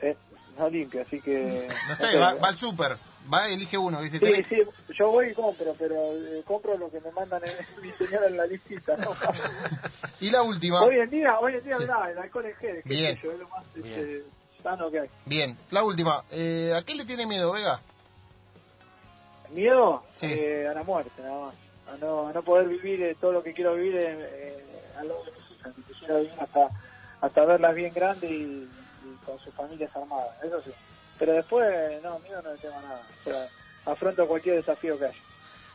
Eh, 0.00 0.16
no 0.56 0.68
limpio, 0.68 1.02
así 1.02 1.20
que... 1.20 1.68
No 1.88 1.96
sé, 1.96 2.16
va, 2.16 2.34
va 2.34 2.48
al 2.48 2.56
súper, 2.56 2.98
va 3.32 3.48
y 3.50 3.54
elige 3.54 3.78
uno, 3.78 4.00
dice, 4.02 4.18
Sí, 4.18 4.24
tenés- 4.26 4.48
sí, 4.48 4.56
yo 4.98 5.10
voy 5.10 5.30
y 5.30 5.34
compro, 5.34 5.74
pero 5.78 6.16
eh, 6.16 6.42
compro 6.44 6.76
lo 6.76 6.90
que 6.90 7.00
me 7.00 7.10
mandan 7.12 7.42
en, 7.44 7.56
mi 7.82 7.92
señora 7.92 8.26
en 8.26 8.36
la 8.36 8.46
listita. 8.46 8.96
¿no? 8.96 9.16
Y 10.20 10.30
la 10.30 10.42
última, 10.42 10.82
hoy 10.82 10.98
en 11.00 11.10
día, 11.10 11.38
hoy 11.40 11.54
en 11.54 11.64
día, 11.64 11.78
mirá, 11.78 12.10
el 12.10 12.18
alcohol 12.18 12.46
en 12.46 12.54
gel, 12.56 12.82
que 12.84 12.88
Bien. 12.94 13.18
yo, 13.22 13.32
es 13.32 13.38
lo 13.40 13.48
más 13.48 13.64
este, 13.74 13.82
Bien. 13.82 14.24
sano 14.62 14.90
que 14.90 15.00
hay. 15.00 15.08
bien, 15.26 15.58
la 15.70 15.82
última, 15.82 16.22
eh, 16.30 16.72
¿a 16.76 16.82
qué 16.84 16.94
le 16.94 17.04
tiene 17.04 17.26
miedo, 17.26 17.52
Vega? 17.52 17.80
Miedo 19.50 20.04
Sí. 20.14 20.26
eh, 20.26 20.66
a 20.68 20.74
la 20.74 20.84
muerte, 20.84 21.20
nada 21.22 21.46
más. 21.46 21.54
A 21.86 21.96
no, 21.96 22.28
a 22.28 22.32
no 22.32 22.42
poder 22.44 22.68
vivir 22.68 23.02
eh, 23.02 23.16
todo 23.20 23.32
lo 23.32 23.42
que 23.42 23.52
quiero 23.52 23.74
vivir 23.74 23.96
eh, 23.96 24.16
eh, 24.20 24.82
al 24.96 25.08
lado 25.08 25.24
de 25.24 25.32
mis 25.32 25.50
hijas. 25.50 25.74
Que 25.74 25.82
quisiera 25.82 26.18
vivir 26.18 26.32
hasta, 26.38 26.70
hasta 27.20 27.44
verlas 27.44 27.74
bien 27.74 27.92
grandes 27.92 28.30
y 28.30 28.70
con 29.24 29.38
sus 29.40 29.54
familias 29.54 29.94
armadas. 29.94 30.36
Eso 30.42 30.60
sí. 30.62 30.72
Pero 31.18 31.32
después, 31.32 32.02
no, 32.02 32.18
miedo 32.20 32.42
no 32.42 32.52
le 32.52 32.58
tengo 32.58 32.80
nada. 32.80 33.00
O 33.20 33.24
sea, 33.24 33.46
afronto 33.92 34.26
cualquier 34.26 34.56
desafío 34.56 34.98
que 34.98 35.06
haya. 35.06 35.18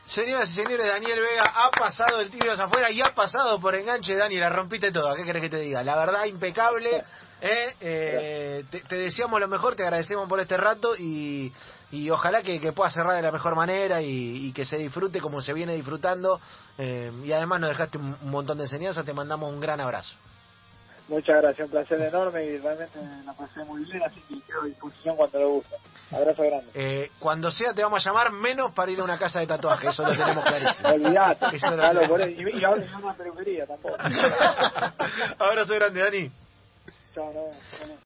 Señoras 0.06 0.50
y 0.50 0.54
señores, 0.54 0.86
Daniel 0.86 1.20
Vega 1.20 1.52
ha 1.54 1.70
pasado 1.70 2.20
el 2.20 2.30
tibio 2.30 2.52
hacia 2.52 2.64
afuera 2.64 2.90
y 2.90 2.98
ha 3.00 3.14
pasado 3.14 3.60
por 3.60 3.74
enganche, 3.74 4.14
Dani, 4.14 4.36
la 4.36 4.48
rompiste 4.48 4.90
toda. 4.90 5.14
¿Qué 5.14 5.24
querés 5.24 5.42
que 5.42 5.50
te 5.50 5.58
diga? 5.58 5.82
La 5.82 5.96
verdad, 5.96 6.24
impecable. 6.24 7.04
¿eh? 7.42 7.74
Eh, 7.78 8.64
te, 8.70 8.80
te 8.80 8.96
deseamos 8.96 9.38
lo 9.38 9.48
mejor, 9.48 9.76
te 9.76 9.82
agradecemos 9.82 10.26
por 10.26 10.40
este 10.40 10.56
rato 10.56 10.96
y, 10.96 11.52
y 11.90 12.08
ojalá 12.08 12.42
que, 12.42 12.58
que 12.58 12.72
puedas 12.72 12.94
cerrar 12.94 13.16
de 13.16 13.22
la 13.22 13.30
mejor 13.30 13.54
manera 13.54 14.00
y, 14.00 14.46
y 14.46 14.52
que 14.52 14.64
se 14.64 14.78
disfrute 14.78 15.20
como 15.20 15.42
se 15.42 15.52
viene 15.52 15.74
disfrutando. 15.74 16.40
Eh, 16.78 17.12
y 17.24 17.32
además 17.32 17.60
nos 17.60 17.68
dejaste 17.68 17.98
un, 17.98 18.16
un 18.22 18.30
montón 18.30 18.56
de 18.56 18.64
enseñanzas, 18.64 19.04
te 19.04 19.12
mandamos 19.12 19.52
un 19.52 19.60
gran 19.60 19.78
abrazo. 19.78 20.16
Muchas 21.08 21.36
gracias, 21.40 21.64
un 21.66 21.70
placer 21.70 22.00
enorme 22.02 22.44
y 22.44 22.58
realmente 22.58 22.98
la 23.24 23.32
pasé 23.32 23.64
muy 23.64 23.82
bien, 23.84 24.02
así 24.02 24.20
que 24.28 24.40
quedo 24.46 24.60
a 24.60 24.66
disposición 24.66 25.16
cuando 25.16 25.40
lo 25.40 25.48
guste. 25.50 25.74
Abrazo 26.10 26.42
grande. 26.42 26.70
Eh, 26.74 27.10
cuando 27.18 27.50
sea 27.50 27.72
te 27.72 27.82
vamos 27.82 28.06
a 28.06 28.10
llamar 28.10 28.30
menos 28.32 28.72
para 28.72 28.90
ir 28.90 29.00
a 29.00 29.04
una 29.04 29.18
casa 29.18 29.40
de 29.40 29.46
tatuaje, 29.46 29.88
eso 29.88 30.02
lo 30.02 30.10
tenemos 30.10 30.44
clarísimo. 30.44 30.88
Olvidate, 30.94 31.56
Eso 31.56 31.76
lo 31.76 32.08
por 32.08 32.20
y, 32.28 32.60
y 32.60 32.64
ahora 32.64 32.82
en 32.82 32.94
una 32.94 33.14
peluquería 33.14 33.66
tampoco. 33.66 33.96
Abrazo 35.38 35.74
grande, 35.74 36.00
Dani. 36.00 36.32
Chao, 37.14 37.32
no, 37.32 37.86
no. 37.86 37.94